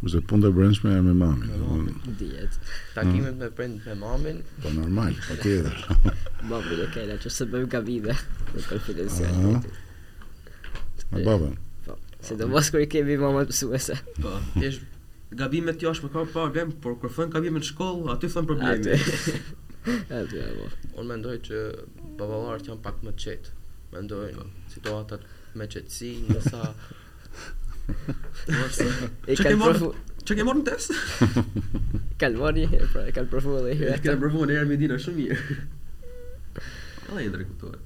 punë 0.00 0.40
të 0.44 0.48
brendshme 0.56 0.92
e 0.96 1.00
me 1.06 1.12
mamin. 1.14 1.48
Me 1.52 1.60
mamin, 1.64 2.20
djetë. 2.20 2.68
Takimet 2.96 3.36
me 3.42 3.50
prind 3.54 3.84
me 3.86 3.94
mamin. 4.04 4.38
Po 4.62 4.70
normal, 4.76 5.18
po 5.28 5.36
tjetër. 5.42 6.12
Babai 6.50 6.78
dhe 6.78 6.86
kjera, 6.94 7.18
që 7.22 7.32
se 7.38 7.46
bëjmë 7.52 7.68
ka 7.74 7.82
vide. 7.90 8.16
Në 8.54 9.56
Me 11.10 11.24
babin. 11.26 11.58
Se 12.22 12.36
do 12.36 12.48
mos 12.48 12.70
kur 12.72 12.82
i 12.82 12.88
kemi 12.92 13.16
mamat 13.20 13.48
mësuese. 13.50 13.96
Po, 14.20 14.34
jesh 14.60 14.80
gabimet 15.40 15.78
ti 15.80 15.88
është 15.88 16.06
më 16.08 16.12
ka 16.16 16.24
problem, 16.34 16.74
por 16.84 16.98
kur 17.00 17.12
thon 17.16 17.32
gabimet 17.32 17.64
në 17.64 17.68
shkollë, 17.70 18.10
aty 18.14 18.30
thon 18.34 18.48
probleme. 18.48 18.98
Aty 20.12 20.40
apo. 20.44 20.66
Unë 21.00 21.06
mendoj 21.08 21.34
që 21.46 21.58
pavallarët 22.20 22.66
janë 22.68 22.82
pak 22.84 22.98
më 23.06 23.14
të 23.16 23.22
qet. 23.22 23.46
Mendoj 23.94 24.26
po. 24.36 24.44
situatat 24.74 25.22
me 25.56 25.66
qetësi, 25.72 26.10
ndërsa 26.26 26.60
E 29.24 29.36
ke 29.40 29.54
profu 29.56 29.88
Që 30.28 30.36
ke 30.36 30.44
morë 30.46 30.60
në 30.60 30.66
test? 30.68 30.92
Kanë 32.20 32.36
morë 32.42 32.56
një 32.60 32.68
herë, 32.74 32.90
pra, 32.92 33.06
e 33.08 33.28
profu 33.32 33.56
edhe 33.62 33.72
herë 33.80 33.96
Kanë 34.04 34.20
profu 34.26 34.44
edhe 34.44 34.60
herë, 34.60 34.68
me 34.90 35.00
shumë 35.00 35.22
mirë 35.24 35.60
Ai 37.16 37.24
e 37.30 37.78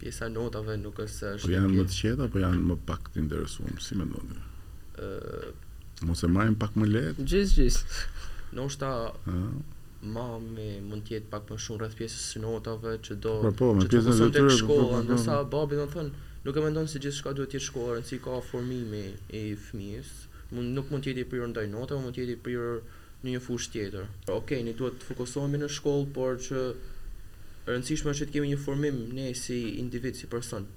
pjesa 0.00 0.28
notave 0.28 0.76
nuk 0.84 0.98
është 1.04 1.30
është. 1.36 1.46
Po 1.50 1.54
janë 1.56 1.76
më 1.76 1.86
të 1.90 2.00
qeta 2.00 2.28
apo 2.28 2.42
janë 2.42 2.64
më 2.70 2.76
pak 2.88 3.10
të 3.12 3.22
interesuar, 3.22 3.76
si 3.82 3.96
mendoni? 3.98 4.40
Ëh, 5.00 5.54
mos 6.08 6.22
e 6.26 6.30
marrim 6.32 6.56
pak 6.60 6.76
më 6.78 6.90
lehtë? 6.90 7.26
Gjithë 7.30 7.56
gjithë. 7.60 8.02
Noshta 8.58 8.90
ëh 9.12 9.40
ma 10.14 10.26
me 10.38 10.68
mund 10.86 11.02
të 11.08 11.16
jetë 11.16 11.30
pak 11.32 11.48
më 11.50 11.56
shumë 11.64 11.80
rreth 11.82 11.96
pjesës 11.98 12.26
së 12.34 12.42
notave 12.42 12.92
që 13.02 13.16
do 13.24 13.32
të 13.42 13.52
po, 13.58 13.70
po 13.72 13.80
të 13.80 13.88
pjesën 13.94 14.24
e 14.26 14.28
të 14.36 14.44
shkollës, 14.60 15.06
ndërsa 15.08 15.38
babi 15.50 15.78
do 15.80 15.86
të 15.88 15.94
thënë, 15.96 16.20
nuk 16.44 16.58
e 16.60 16.64
mendon 16.66 16.90
se 16.92 17.00
gjithçka 17.02 17.32
duhet 17.34 17.50
të 17.50 17.56
jetë 17.58 17.66
shkollën, 17.72 18.04
si 18.06 18.18
ka 18.22 18.36
formimi 18.50 19.06
i 19.32 19.42
fëmijës, 19.68 20.12
mund 20.54 20.76
nuk 20.76 20.92
mund 20.92 21.02
të 21.02 21.14
jetë 21.14 21.24
i 21.24 21.28
prirur 21.32 21.50
ndaj 21.50 21.66
notave, 21.72 22.04
mund 22.04 22.14
të 22.14 22.22
jetë 22.22 22.36
i 22.36 22.42
prirur 22.44 22.84
në 23.24 23.32
një 23.34 23.42
fushë 23.48 23.72
tjetër. 23.74 24.06
Okej, 24.28 24.36
okay, 24.36 24.60
ne 24.68 24.76
duhet 24.78 25.00
të 25.00 25.10
fokusohemi 25.10 25.64
në 25.64 25.72
shkollë, 25.80 26.12
por 26.14 26.38
që 26.44 26.64
rëndësishme 27.66 28.12
është 28.12 28.20
që 28.26 28.28
të 28.28 28.34
kemi 28.34 28.48
një 28.52 28.58
formim 28.62 28.98
ne 29.16 29.30
si 29.34 29.56
individ, 29.82 30.14
si 30.16 30.28
person. 30.30 30.68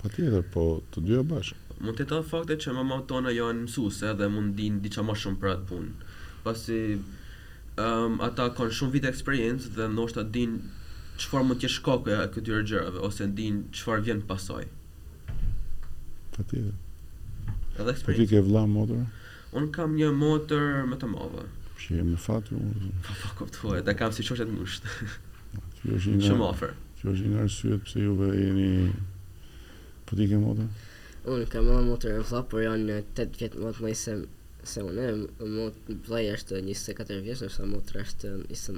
Pa 0.00 0.08
tjetër, 0.12 0.46
po 0.54 0.62
të 0.94 1.02
dyja 1.04 1.22
bashkë. 1.30 1.78
Mund 1.84 1.98
të 2.00 2.06
të 2.08 2.20
fakte 2.30 2.56
që 2.64 2.72
mama 2.78 3.02
tona 3.10 3.32
janë 3.36 3.66
mësuse 3.66 4.14
dhe 4.16 4.30
mund 4.32 4.54
din 4.56 4.78
diqa 4.84 5.04
ma 5.04 5.16
shumë 5.22 5.38
për 5.42 5.52
atë 5.52 5.66
punë. 5.70 6.08
Pasi 6.46 6.78
um, 6.94 8.16
ata 8.24 8.46
kanë 8.56 8.76
shumë 8.78 8.94
vite 8.96 9.10
eksperiencë 9.12 9.74
dhe 9.76 9.90
nështë 9.92 10.22
atë 10.22 10.32
din 10.38 10.56
qëfar 11.20 11.44
mund 11.44 11.60
të 11.60 11.70
shkakë 11.76 12.18
këtyre 12.36 12.62
gjërave, 12.70 13.04
ose 13.10 13.28
din 13.40 13.60
qëfar 13.76 14.04
vjen 14.08 14.24
pasaj. 14.30 14.64
Pa 16.36 16.40
tjetër. 16.40 16.72
Edhe 17.76 17.92
eksperiencë. 17.92 18.06
Po 18.06 18.14
pa 18.14 18.18
ti 18.22 18.28
ke 18.32 18.42
vla 18.48 18.64
motor? 18.72 19.04
Unë 19.56 19.70
kam 19.76 19.98
një 20.00 20.08
motor 20.16 20.82
më 20.88 21.00
të 21.04 21.12
madhe. 21.12 21.44
Që 21.76 22.00
jemi 22.00 22.16
fatë, 22.16 22.56
unë... 22.56 22.74
Pa, 22.80 23.00
po, 23.06 23.12
pa, 23.12 23.14
po, 23.20 23.34
kuptuaj, 23.42 23.82
dhe 23.84 23.94
kam 24.00 24.12
si 24.16 24.24
qoqet 24.24 24.48
ngusht. 24.48 24.86
Shumë 25.84 26.48
ofër. 26.50 26.72
Që 27.00 27.10
është 27.12 27.30
nga 27.32 27.44
rësujet 27.44 27.84
pëse 27.84 28.02
ju 28.04 28.14
vë 28.18 28.28
e 28.36 28.46
një... 28.56 28.70
Po 30.08 30.16
t'i 30.18 30.26
ke 30.30 30.38
motër? 30.40 30.66
Unë 31.28 31.46
ka 31.52 31.62
mëna 31.66 31.82
motër 31.86 32.14
e 32.20 32.24
vla, 32.30 32.40
por 32.50 32.62
janë 32.64 32.96
8 32.96 33.36
vjetë 33.40 33.62
motë 33.64 33.86
mëjë 33.88 34.00
se... 34.06 34.16
Se 34.66 34.82
unë 34.82 35.02
e 35.06 35.46
motë 35.52 35.94
vlaj 36.08 36.24
është 36.34 36.56
24 36.66 36.80
se 36.80 36.96
4 36.98 37.22
vjetë, 37.22 37.44
nështë 37.46 37.66
motër 37.70 37.98
është 38.02 38.32
një 38.34 38.74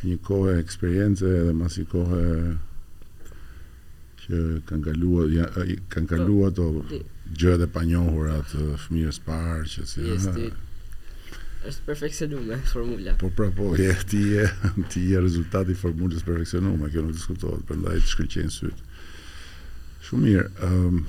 një 0.03 0.17
kohë 0.27 0.55
e 0.57 0.63
eksperience 0.63 1.23
edhe 1.43 1.53
mas 1.57 1.77
i 1.81 1.85
kohë 1.89 2.21
e 2.21 2.39
që 4.27 4.41
kanë 4.69 4.85
kaluat 4.89 5.31
ja, 5.35 5.47
kanë 5.95 6.09
kaluat 6.11 6.59
o 6.63 6.67
gjë 7.39 7.55
dhe 7.63 7.69
njohur 7.87 8.27
atë 8.35 8.65
fëmijës 8.87 9.21
parë 9.29 9.63
që 9.75 9.87
si 9.93 10.07
yes, 10.11 10.27
është 11.71 11.85
perfekcionume 11.87 12.57
formula 12.71 13.15
po 13.23 13.31
pra 13.37 13.49
po 13.55 13.73
e 13.79 13.93
ti 14.11 14.25
e 14.39 14.45
ti 14.93 15.07
e 15.15 15.23
rezultati 15.23 15.75
formulës 15.79 16.27
perfekcionume 16.27 16.91
kjo 16.93 17.07
nuk 17.07 17.17
diskutohet 17.17 17.65
për 17.71 17.81
ndaj 17.83 17.97
të 18.03 18.13
shkëllqenë 18.13 18.57
sytë 18.59 20.11
shumë 20.11 20.27
mirë 20.27 20.71
um, 20.71 21.01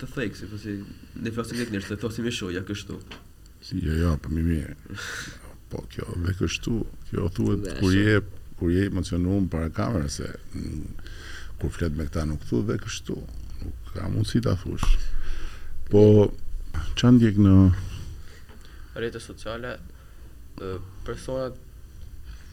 të 0.00 0.08
thejkë, 0.16 0.40
si 0.40 0.48
fësi, 0.50 0.74
po 1.14 1.22
në 1.22 1.34
flasim 1.36 1.62
e 1.62 1.68
kënirës, 1.70 1.92
të 1.94 1.98
thosim 2.02 2.26
e 2.28 2.32
shoja, 2.34 2.64
kështu. 2.68 2.98
Si, 3.64 3.78
jo, 3.80 3.94
jo, 3.96 4.10
për 4.16 4.26
po, 4.26 4.34
mi 4.34 4.44
mirë, 4.50 4.76
po 5.70 5.86
kjo, 5.94 6.10
dhe 6.26 6.34
kështu, 6.40 6.80
kjo 7.08 7.30
thuet, 7.36 7.70
kur 7.78 7.94
je, 7.94 8.18
kur 8.58 8.74
je 8.74 8.88
emocionuar 8.90 9.46
para 9.54 9.70
kamerës, 9.70 10.18
se 10.18 10.34
mm, 10.56 10.86
kur 11.62 11.72
flet 11.78 11.94
me 11.96 12.08
këta 12.10 12.26
nuk 12.28 12.42
thu 12.50 12.64
dhe 12.68 12.76
kështu, 12.82 13.16
nuk 13.62 13.94
ka 13.94 14.10
mundsi 14.12 14.42
ta 14.44 14.56
thush. 14.60 14.98
Po 15.86 16.04
çan 16.98 17.16
djeg 17.22 17.38
në 17.40 17.54
rrjetet 18.96 19.22
sociale 19.22 19.76
personat 21.04 21.56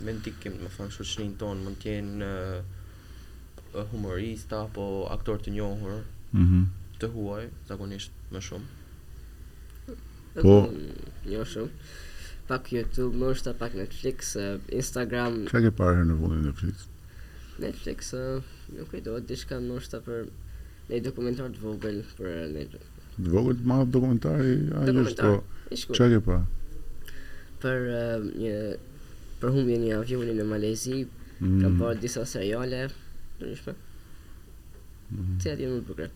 me 0.04 0.12
ndikim, 0.18 0.56
më 0.66 0.70
thonë, 0.76 0.92
shoqërinë 0.98 1.38
tonë 1.40 1.64
mund 1.64 1.80
të 1.80 1.92
jenë 1.94 2.30
humorista 3.94 4.64
apo 4.66 4.88
aktor 5.14 5.40
të 5.44 5.54
njohur. 5.58 6.02
Mhm. 6.32 6.42
Mm 6.44 6.72
të 7.04 7.08
huaj 7.12 7.48
zakonisht 7.68 8.12
më 8.32 8.40
shumë. 8.48 8.68
Po, 10.36 10.44
po. 10.46 10.54
jo 11.28 11.42
shumë. 11.54 11.90
Pak 12.48 12.70
YouTube, 12.72 13.18
më 13.20 13.32
është 13.34 13.54
pak 13.60 13.74
Netflix, 13.76 14.30
Instagram. 14.80 15.42
Çka 15.50 15.60
ke 15.66 15.72
parë 15.80 16.06
në 16.08 16.16
fundin 16.20 16.46
e 16.46 16.46
Netflix? 16.48 16.86
Netflix, 17.60 18.14
nuk 18.78 18.94
e 18.96 19.02
dua 19.04 19.20
diçka 19.20 19.60
më 19.60 19.76
është 19.82 20.00
për 20.06 20.22
një 20.92 21.02
dokumentar 21.10 21.52
të 21.52 21.64
vogël 21.66 22.00
për 22.16 22.32
një 22.56 22.66
të 22.72 22.84
vogël 23.36 23.58
të 23.60 23.68
madh 23.74 23.92
dokumentari, 23.98 24.56
ai 24.80 24.96
është 25.04 25.28
po 25.28 25.36
ke 25.74 25.82
shkuar? 25.82 25.98
Çfarë 25.98 26.20
ke 26.20 26.24
pa? 26.26 26.38
Për 27.64 27.88
ehm, 27.98 28.30
një 28.44 28.56
për 29.42 29.54
humbjen 29.56 29.86
e 29.90 29.96
avionit 29.98 30.38
në 30.38 30.46
Malezi, 30.50 31.00
mm. 31.42 31.60
kam 31.64 31.78
parë 31.80 32.00
disa 32.04 32.24
seriale, 32.28 32.86
do 33.40 33.50
të 33.50 33.58
shpë. 33.60 33.74
Mm. 35.10 35.34
Ti 35.42 35.54
atje 35.54 35.70
më 35.72 35.82
bukur. 35.88 36.14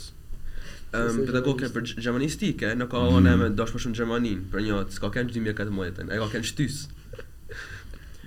um, 0.97 1.21
pedagoge 1.29 1.69
për 1.71 1.85
gjermanistike, 1.93 2.73
në 2.81 2.89
ka 2.91 3.03
mm. 3.05 3.15
onë 3.19 3.31
e 3.31 3.39
me 3.41 3.47
dosh 3.61 3.71
për 3.77 3.85
shumë 3.85 3.99
Gjermanin, 4.01 4.41
për 4.51 4.65
një 4.65 4.75
atë, 4.83 4.97
s'ka 4.97 5.11
kënë 5.15 5.31
që 5.31 5.37
2014, 5.45 6.09
e 6.17 6.19
ka 6.23 6.27
kënë 6.33 6.49
shtys. 6.51 6.81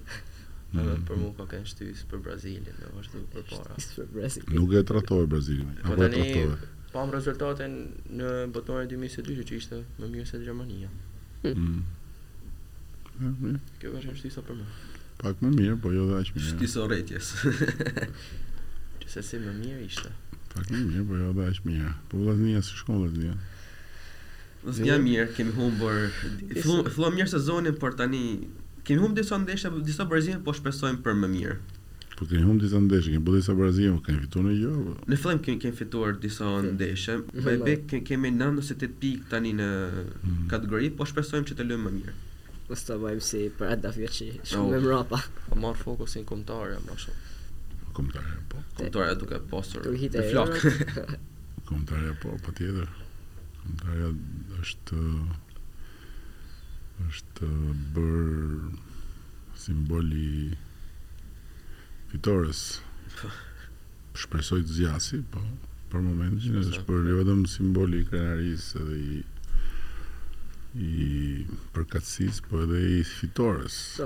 Po, 0.72 0.84
mm. 0.84 1.08
për 1.08 1.24
mu 1.24 1.32
ka 1.40 1.48
kënë 1.56 1.72
shtys 1.72 2.04
për 2.12 2.26
Brazilin, 2.28 2.68
në 2.68 2.92
vazhdu 2.98 3.24
për 3.32 3.48
Shtys 3.48 3.90
për 3.96 4.12
Brazilin. 4.20 4.60
Nuk 4.60 4.76
e 4.76 4.84
tratove 4.92 5.32
Brazilin, 5.32 5.72
po 5.88 5.96
apo 5.96 6.10
e 6.12 6.14
tratove? 6.18 6.74
pam 6.92 7.08
po 7.10 7.16
rezultatin 7.16 7.74
në 8.20 8.30
e 8.44 8.48
2022 8.52 9.46
që 9.48 9.54
ishte 9.62 9.78
më 10.02 10.06
mirë 10.14 10.28
se 10.32 10.38
Gjermania. 10.44 10.90
Mm. 11.48 11.82
Kjo 13.80 13.90
ka 13.94 14.00
qenë 14.02 14.18
shtisa 14.20 14.42
për 14.48 14.56
më. 14.60 14.66
Pak 15.22 15.36
më 15.46 15.50
mirë, 15.56 15.76
po 15.84 15.88
jo 15.96 16.04
dhe 16.10 16.16
aqë 16.20 16.32
mirë. 16.36 16.50
Shtisa 16.50 16.80
o 16.84 16.86
rejtjes. 16.92 17.28
që 19.02 19.08
se 19.16 19.22
si 19.28 19.38
më 19.44 19.54
mirë 19.62 19.82
ishte. 19.88 20.12
Pak 20.54 20.66
më 20.74 20.80
mirë, 20.90 21.04
po 21.08 21.14
jo 21.22 21.28
dhe 21.38 21.46
aqë 21.54 21.64
mirë. 21.70 21.92
Po 22.12 22.16
dhe 22.26 22.34
dhe 22.44 22.52
si 22.68 22.74
shkon 22.84 22.98
dhe 23.08 23.16
dhe 23.16 23.34
Është 24.68 24.84
një 24.86 24.96
mirë, 25.08 25.28
kemi 25.38 25.52
humbur. 25.58 25.96
Fillon 26.62 27.14
mirë 27.18 27.32
sezonin, 27.38 27.74
por 27.82 27.92
tani 27.98 28.24
kemi 28.86 29.00
humbur 29.02 29.18
disa 29.24 29.36
ndeshje, 29.42 29.68
disa 29.86 30.06
barazime, 30.10 30.40
po 30.46 30.52
shpresojmë 30.58 31.00
për 31.06 31.14
më 31.22 31.30
mirë. 31.38 31.58
Po 32.22 32.28
kemi 32.30 32.44
humbur 32.46 32.62
disa 32.70 32.78
ndeshje, 32.78 33.10
kemi 33.16 33.26
bërë 33.26 33.38
disa 33.42 33.54
barazime, 33.58 33.96
po 33.98 34.02
kemi 34.06 34.20
fituar 34.22 34.44
në 34.46 34.52
jo. 34.62 34.74
Në 35.10 35.18
fillim 35.24 35.40
kemi 35.46 35.62
kemi 35.64 35.74
fituar 35.78 36.12
disa 36.22 36.50
ndeshje, 36.68 37.16
po 37.34 37.50
e 37.50 37.56
bëk 37.66 37.96
kemi 38.06 38.30
98 38.36 38.92
pikë 39.02 39.30
tani 39.32 39.56
në 39.58 39.70
mhm. 39.72 40.44
kategori, 40.52 40.92
po 41.00 41.08
shpresojmë 41.10 41.50
që 41.50 41.58
të 41.58 41.66
luajmë 41.72 41.88
më 41.88 41.94
mirë. 41.96 42.14
Po 42.70 42.78
sta 42.78 43.00
bëjmë 43.02 43.26
si 43.30 43.42
për 43.58 43.74
atë 43.74 43.84
dafje 43.88 44.12
që 44.20 44.28
shumë 44.54 44.76
no. 44.76 44.84
mbrapa. 44.86 45.22
Po 45.48 45.58
marr 45.66 45.82
fokusin 45.82 46.28
kombëtar 46.30 46.76
më 46.86 47.00
shumë. 47.08 47.36
Kombëtar 47.98 48.32
po. 48.54 48.62
Kombëtar 48.78 49.14
duke 49.26 49.42
pasur 49.58 49.90
në 49.90 50.30
flok. 50.30 51.04
kombëtar 51.74 52.08
po, 52.22 52.38
patjetër. 52.46 52.94
Kombëtar 53.66 54.58
është 54.62 55.06
është 57.10 57.52
bër 57.98 58.60
simboli 59.58 60.52
fitores. 62.12 62.82
Shpresoj 64.20 64.62
të 64.68 64.76
zgjasi, 64.78 65.22
po 65.32 65.40
për 65.92 66.04
momentin 66.06 66.56
është 66.60 66.82
për 66.88 67.08
jo 67.10 67.18
vetëm 67.22 67.42
simboli 67.52 68.00
i 68.04 68.08
krenarisë 68.08 68.84
dhe 68.88 68.98
i 69.12 69.20
i 70.72 71.02
përkatësisë, 71.76 72.46
po 72.48 72.62
edhe 72.64 72.80
i 73.00 73.00
fitores. 73.08 73.76
Po. 74.00 74.06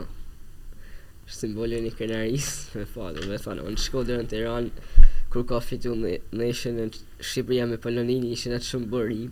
Është 1.27 1.37
simboli 1.43 1.77
i 1.85 1.91
krenarisë, 1.93 2.81
me 2.81 2.85
fal, 2.89 3.19
me 3.29 3.37
thonë, 3.41 3.65
unë 3.69 3.83
shkoj 3.85 4.01
deri 4.09 4.23
në 4.25 4.31
Tiranë 4.33 4.87
kur 5.33 5.45
ka 5.49 5.61
fitu 5.61 5.93
me 5.97 6.15
nation 6.41 6.77
në 6.81 6.87
Shqipëria 6.97 7.67
me 7.69 7.77
Polonin 7.83 8.25
ishin 8.33 8.55
atë 8.57 8.69
shumë 8.71 8.89
bëri 8.95 9.27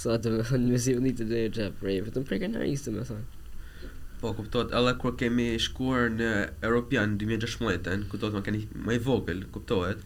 sa 0.00 0.16
të 0.20 0.32
me 0.38 0.48
thonë 0.48 0.70
në 0.72 0.80
zi 0.86 0.96
unitë 1.00 1.28
dhe 1.28 1.44
e 1.48 1.52
gjepë 1.58 1.88
rejë, 1.90 2.06
vetëm 2.10 2.28
për 2.32 2.42
të 2.46 2.96
me 2.96 3.04
thonë 3.12 3.35
Po 4.20 4.32
kuptohet, 4.36 4.70
edhe 4.78 4.94
kur 5.00 5.12
kemi 5.20 5.44
shkuar 5.60 6.06
në 6.16 6.28
European 6.64 7.16
2016-ën, 7.20 8.06
kuptohet 8.12 8.36
më 8.38 8.42
keni 8.46 8.62
më 8.86 8.96
i 8.98 9.02
vogël, 9.06 9.42
kuptohet. 9.52 10.00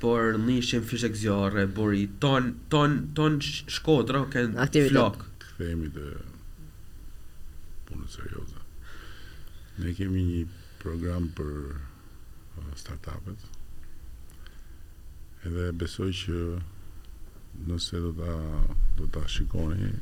Por 0.00 0.38
ne 0.40 0.54
ishim 0.62 0.84
fishek 0.88 1.16
zjarre, 1.22 1.66
bori 1.76 2.06
ton 2.24 2.46
ton 2.72 2.94
ton 3.18 3.36
shkodra 3.48 4.22
që 4.22 4.30
kanë 4.32 4.84
flok. 4.88 5.18
Themi 5.58 5.90
të 5.92 6.04
punë 7.90 8.08
serioze. 8.14 8.62
Ne 9.82 9.92
kemi 9.98 10.24
një 10.30 10.40
program 10.80 11.28
për 11.36 11.52
uh, 11.74 12.70
startup-et. 12.80 13.44
Edhe 15.50 15.68
besoj 15.84 16.08
që 16.22 16.38
nëse 17.68 18.00
do 18.06 18.14
ta 18.22 18.40
do 18.96 19.10
ta 19.16 19.26
shikoni, 19.36 19.92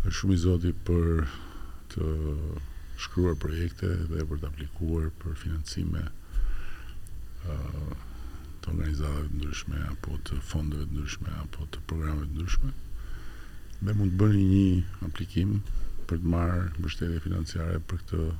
është 0.02 0.18
shumë 0.20 0.38
i 0.38 0.42
zoti 0.44 0.74
për 0.90 1.08
të 1.94 2.12
shkruar 3.06 3.40
projekte 3.40 3.90
dhe 4.12 4.28
për 4.30 4.42
të 4.44 4.50
aplikuar 4.52 5.10
për 5.24 5.40
financime 5.46 6.04
uh, 6.10 7.92
të 8.60 8.74
organizatëve 8.74 9.28
të 9.32 9.40
ndryshme 9.40 9.82
apo 9.94 10.20
të 10.28 10.42
fondëve 10.52 10.90
të 10.90 10.98
ndryshme 11.00 11.36
apo 11.46 11.68
të 11.74 11.86
programëve 11.92 12.28
të 12.28 12.36
ndryshme 12.38 12.72
dhe 13.88 13.94
mund 13.96 14.16
të 14.16 14.22
bërë 14.26 14.48
një 14.54 14.66
aplikim 15.08 15.62
për 16.10 16.20
të 16.24 16.32
marrë 16.34 16.64
mbështetje 16.82 17.20
financiare 17.24 17.76
për 17.90 18.00
këtë 18.04 18.20
um, 18.28 18.32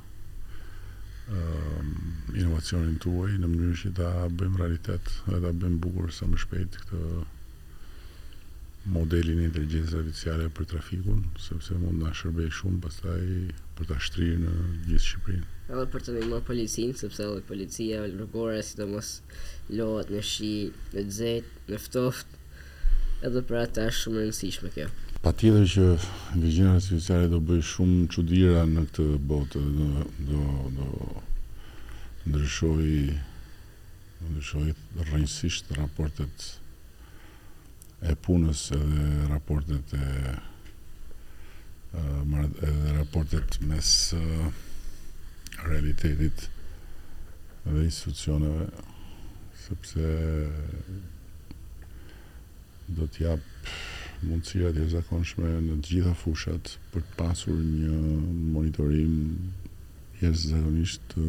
inovacionin 2.40 2.96
tuaj 3.04 3.30
në 3.38 3.46
mënyrë 3.52 3.78
që 3.84 3.90
ta 4.00 4.10
bëjmë 4.40 4.60
realitet 4.62 5.04
dhe 5.28 5.38
ta 5.44 5.50
bëjmë 5.62 5.78
bukur 5.84 6.06
sa 6.16 6.24
më 6.32 6.36
shpejt 6.44 6.72
këtë 6.84 7.00
modelin 8.90 9.42
e 9.42 9.44
inteligjencës 9.50 9.98
artificiale 10.00 10.48
për 10.56 10.64
trafikun, 10.72 11.20
sepse 11.44 11.72
mund 11.76 11.96
të 11.98 12.02
na 12.06 12.12
shërbejë 12.16 12.54
shumë 12.58 12.78
pastaj 12.86 13.24
për 13.76 13.84
ta 13.90 13.96
shtrirë 14.06 14.38
në 14.40 14.52
gjithë 14.88 15.06
Shqipërinë. 15.06 15.48
Edhe 15.70 15.84
për 15.92 16.00
të 16.06 16.10
ndihmuar 16.16 16.42
policinë, 16.48 16.94
sepse 16.98 17.20
edhe 17.28 17.44
policia 17.50 17.96
rrugore 18.08 18.56
sidomos 18.66 19.08
lohet 19.76 20.08
në 20.16 20.22
shi, 20.32 20.52
në 20.96 21.00
nxehtë, 21.10 21.52
në 21.68 21.76
ftoftë, 21.84 22.28
edhe 23.26 23.42
për 23.44 23.56
atë 23.64 23.82
është 23.90 23.98
shumë 24.04 24.20
rëndësishme 24.22 24.70
kjo. 24.76 24.86
Pa 25.20 25.30
tjetër 25.36 25.66
që 25.74 25.84
ndërgjena 26.40 26.76
si 26.80 26.98
do 27.32 27.40
bëjë 27.48 27.64
shumë 27.72 28.04
qudira 28.14 28.62
në 28.68 28.84
këtë 28.88 29.06
botë, 29.30 29.64
do, 29.80 29.88
do, 30.30 30.44
do 30.78 30.88
ndryshoj, 32.30 32.86
ndryshoj 34.24 34.70
rëndësisht 35.10 35.74
raportet 35.76 36.48
e 38.08 38.16
punës 38.24 38.66
edhe 38.78 39.04
raportet 39.28 39.92
e 39.94 40.06
edhe 42.00 42.96
raportet 42.96 43.58
mes 43.68 43.90
realitetit 45.66 46.46
dhe 47.66 47.80
institucioneve 47.84 48.70
sepse 49.66 50.10
do 52.98 53.06
të 53.06 53.24
jap 53.24 53.70
mundësira 54.26 54.72
të 54.74 54.84
zakonshme 54.94 55.50
në 55.64 55.76
të 55.80 55.88
gjitha 55.94 56.14
fushat 56.22 56.72
për 56.92 57.04
të 57.08 57.16
pasur 57.20 57.58
një 57.60 57.98
monitorim 58.56 59.14
jashtëzakonisht 60.20 61.04
të, 61.14 61.26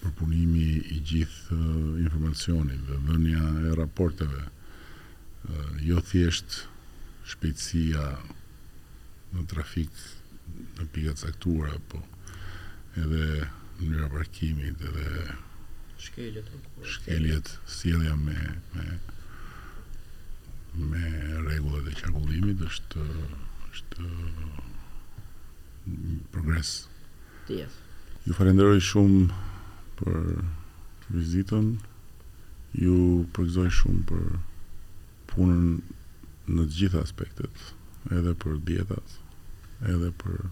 përpunimi 0.00 0.68
i 0.96 1.00
gjithë 1.12 1.58
uh, 1.58 1.90
informacionit 2.06 2.82
dhe 2.88 2.98
dhënia 3.08 3.52
e 3.70 3.74
raporteve 3.82 4.46
uh, 4.46 5.76
jo 5.80 6.00
thjesht 6.10 6.62
shpejtësia 7.28 8.08
në 9.34 9.46
trafik 9.50 10.02
në 10.78 10.88
pikat 10.92 11.22
saktura 11.26 11.72
po 11.88 12.00
edhe 13.00 13.24
në 13.44 13.48
mënyra 13.84 14.08
parkimit 14.12 14.82
edhe 14.88 15.28
shkeljet 16.06 16.44
shkeljet 16.84 17.48
sjellja 17.68 18.16
me 18.16 18.38
me 18.74 18.84
me 20.90 21.02
rregullat 21.46 21.86
e 21.90 21.94
qarkullimit 22.00 22.58
është 22.68 23.04
është 23.74 24.02
progres. 26.34 26.70
Yes. 27.52 27.74
Ju 28.24 28.32
falenderoj 28.36 28.80
shumë 28.82 29.30
për 29.98 30.18
vizitën. 31.14 31.66
Ju 32.82 32.98
përgëzoj 33.36 33.70
shumë 33.78 34.02
për 34.08 34.24
punën 35.32 35.68
në 36.50 36.62
të 36.64 36.78
gjitha 36.78 36.98
aspektet, 37.06 37.54
edhe 38.10 38.32
për 38.44 38.54
dietat, 38.70 39.08
edhe 39.92 40.10
për 40.22 40.38
uh, 40.40 40.48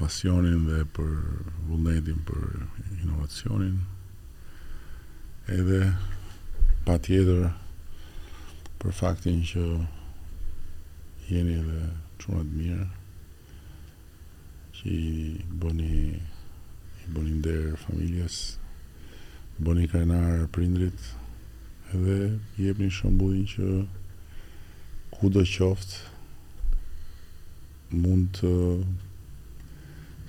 pasionin 0.00 0.62
dhe 0.68 0.80
për 0.96 1.10
vullnetin 1.68 2.18
për 2.28 2.42
inovacionin 3.02 3.74
edhe 5.56 5.80
pa 6.86 6.94
tjetër 7.04 7.40
për 8.80 8.92
faktin 9.00 9.40
që 9.50 9.64
jeni 11.28 11.52
edhe 11.60 11.80
qunat 12.22 12.48
mirë 12.56 12.86
që 14.78 14.86
i 14.94 15.06
bëni 15.64 15.92
i 16.14 16.16
bëni 17.16 17.32
ndërë 17.42 17.76
familjes 17.84 18.36
bëni 19.60 19.84
krenarë 19.92 20.48
prindrit 20.56 21.00
edhe 21.92 22.16
jep 22.64 22.76
një 22.80 22.88
shëmbudin 23.00 23.46
që 23.52 23.64
ku 25.12 25.24
do 25.34 25.42
qoftë 25.54 25.96
mund 28.00 28.26
të 28.40 28.52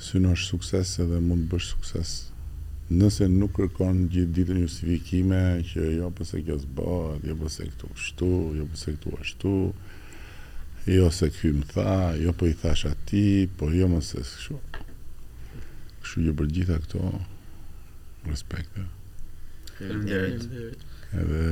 synosh 0.02 0.50
sukses 0.50 0.90
edhe 1.02 1.20
mund 1.22 1.46
të 1.46 1.52
bësh 1.54 1.70
sukses. 1.76 2.12
Nëse 2.92 3.28
nuk 3.32 3.54
kërkon 3.56 4.08
gjithë 4.12 4.34
ditën 4.38 4.60
justifikime 4.66 5.42
që 5.70 5.86
jo 6.00 6.10
pse 6.18 6.42
kjo 6.44 6.58
s'bëhet, 6.60 7.28
jo 7.30 7.36
pse 7.42 7.68
këtu 7.70 7.92
ashtu, 7.96 8.32
jo 8.60 8.66
pse 8.74 8.94
këtu 8.98 9.12
ashtu, 9.22 9.54
jo 10.98 11.08
se 11.16 11.30
ky 11.36 11.54
më 11.60 11.70
tha, 11.74 11.94
jo 12.20 12.34
po 12.36 12.50
i 12.50 12.56
thash 12.64 12.90
atij, 12.90 13.46
po 13.58 13.70
jo 13.72 13.88
më 13.94 14.02
se 14.10 14.26
kështu. 14.26 14.58
Kështu 16.02 16.26
jo 16.28 16.36
për 16.42 16.52
gjitha 16.58 16.80
këto 16.88 17.04
respekt. 18.32 18.82
Faleminderit. 19.78 20.82
Edhe 21.12 21.46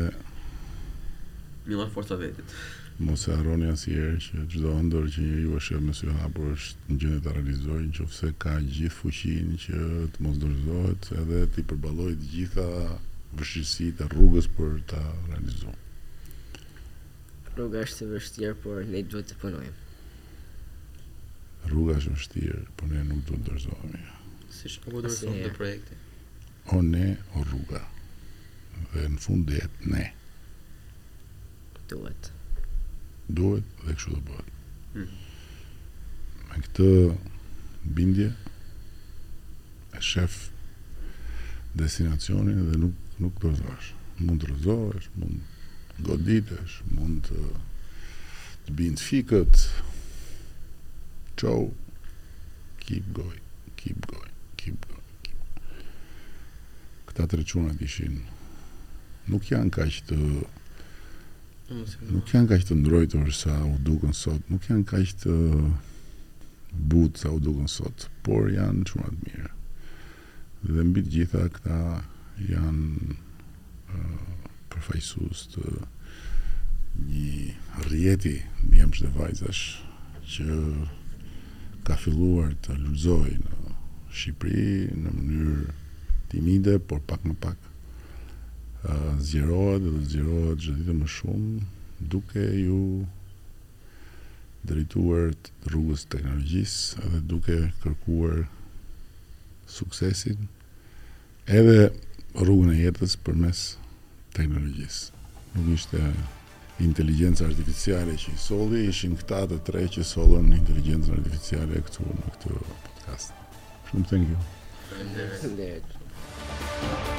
Mila 1.70 1.86
forca 1.94 2.16
vetit 2.18 2.58
mos 3.06 3.24
e 3.30 3.32
harroni 3.32 3.68
asnjëherë 3.72 4.18
që 4.26 4.44
çdo 4.52 4.72
ëndër 4.80 5.06
që 5.16 5.24
ju 5.44 5.54
është 5.58 5.78
me 5.86 5.94
sy 5.96 6.08
hapur 6.20 6.50
është 6.52 6.88
në 6.90 6.96
gjendje 7.02 7.20
ta 7.26 7.32
realizojë 7.36 7.86
nëse 7.88 8.30
ka 8.44 8.54
gjithë 8.74 8.96
fuqinë 8.98 9.60
që 9.66 9.84
të 10.16 10.24
mos 10.26 10.40
dorëzohet 10.42 11.06
edhe 11.22 11.38
ti 11.56 11.64
përballoj 11.70 12.12
të 12.20 12.28
gjitha 12.34 12.66
vështirësitë 13.40 14.04
e 14.04 14.08
rrugës 14.14 14.50
për 14.58 14.74
ta 14.92 15.04
realizuar. 15.30 15.78
Rruga 17.56 17.84
është 17.88 18.04
e 18.04 18.08
vështirë, 18.18 18.58
por 18.66 18.82
ne 18.92 19.04
duhet 19.12 19.32
të 19.32 19.38
punojmë. 19.44 19.78
Rruga 21.72 21.96
është 22.02 22.12
e 22.12 22.16
vështirë, 22.18 22.62
por 22.80 22.92
ne 22.92 23.06
nuk 23.08 23.22
duhet 23.30 23.46
të 23.46 23.52
dorëzohemi. 23.52 24.02
Siç 24.60 24.76
nuk 24.84 24.98
do 24.98 25.06
të 25.08 25.14
fundi 25.24 25.54
projekti. 25.60 26.00
O 26.76 26.82
ne, 26.92 27.08
o 27.40 27.46
rruga. 27.48 27.80
Dhe 28.92 29.08
në 29.16 29.24
fund 29.24 29.56
jetë 29.56 29.94
ne. 29.96 30.06
Duhet 31.94 32.32
duhet 33.34 33.64
dhe 33.86 33.94
kështu 33.94 34.16
do 34.16 34.22
bëhet. 34.26 34.54
Hmm. 34.96 35.10
Me 36.50 36.62
këtë 36.66 36.88
bindje 37.98 38.30
e 39.98 40.02
shef 40.04 40.38
destinacionin 41.78 42.64
dhe 42.72 42.80
nuk 42.82 43.20
nuk 43.22 43.38
do 43.44 43.52
të 43.56 43.66
vash. 43.68 43.92
Mund 44.20 44.42
të 44.42 44.50
rrezosh, 44.52 45.10
mund 45.20 46.02
goditesh, 46.08 46.80
mund 46.96 47.30
të 47.30 47.44
të 48.68 48.76
bind 48.80 49.04
fikët. 49.04 49.64
Ciao. 51.40 51.70
Keep 52.84 53.14
going. 53.14 53.46
Keep 53.78 54.08
going. 54.10 54.34
Keep 54.58 54.88
going. 54.88 55.86
Këta 57.10 57.28
tre 57.32 57.44
çunat 57.46 57.78
ishin 57.86 58.20
nuk 59.30 59.46
janë 59.54 59.72
kaq 59.78 60.02
të 60.10 60.18
nuk 62.12 62.26
janë 62.34 62.50
kaq 62.50 62.64
të 62.66 62.78
ndrojtur 62.80 63.30
sa 63.36 63.54
u 63.68 63.76
dukën 63.86 64.14
sot, 64.18 64.42
nuk 64.50 64.66
janë 64.66 64.88
kaq 64.90 65.12
të 65.24 65.34
butë 66.90 67.20
sa 67.22 67.30
u 67.36 67.40
dukën 67.44 67.70
sot, 67.70 68.08
por 68.26 68.50
janë 68.50 68.88
shumë 68.90 69.06
atë 69.10 69.20
mirë. 69.28 69.52
Dhe 70.70 70.86
mbi 70.88 71.04
të 71.06 71.14
gjitha 71.14 71.44
këta 71.54 71.80
janë 72.50 73.14
uh, 73.14 74.34
përfaqësues 74.74 75.46
të 75.56 75.66
një 77.10 77.86
rrjeti 77.86 78.36
mbiemës 78.66 79.04
dhe 79.06 79.14
vajzash 79.16 79.64
që 80.34 80.58
ka 81.88 81.96
filluar 82.02 82.54
të 82.66 82.80
lulzojë 82.82 83.38
në 83.44 83.66
Shqipëri 84.10 84.96
në 84.98 85.12
mënyrë 85.16 85.66
timide, 86.32 86.80
por 86.82 86.98
pak 87.06 87.22
më 87.30 87.36
pak 87.44 87.60
zgjerohet 89.22 89.82
dhe 89.84 90.02
zgjerohet 90.10 90.60
çdo 90.64 90.74
ditë 90.80 90.96
më 91.00 91.08
shumë 91.16 91.66
duke 92.14 92.44
ju 92.64 92.82
drejtuar 94.68 95.34
rrugës 95.68 96.04
teknologjisë 96.14 97.10
dhe 97.12 97.20
duke 97.32 97.58
kërkuar 97.84 98.46
suksesin 99.76 100.48
edhe 101.60 101.82
rrugën 102.42 102.72
e 102.76 102.80
jetës 102.80 103.14
përmes 103.26 103.66
teknologjisë. 104.38 105.16
Nuk 105.58 105.70
ishte 105.76 106.02
inteligjenca 106.86 107.48
artificiale 107.50 108.16
që 108.22 108.34
i 108.36 108.40
solli, 108.46 108.86
ishin 108.92 109.18
këta 109.20 109.44
të 109.52 109.58
tre 109.68 109.84
që 109.98 110.06
sollën 110.14 110.48
inteligjencën 110.60 111.18
artificiale 111.20 111.84
këtu 111.90 112.08
në 112.08 112.30
këtë 112.38 112.58
podcast. 112.88 113.36
Shumë 113.92 114.10
thank 114.14 114.30
you. 114.32 114.40
Faleminderit. 114.92 115.98
Thank 116.60 117.14
you. 117.14 117.19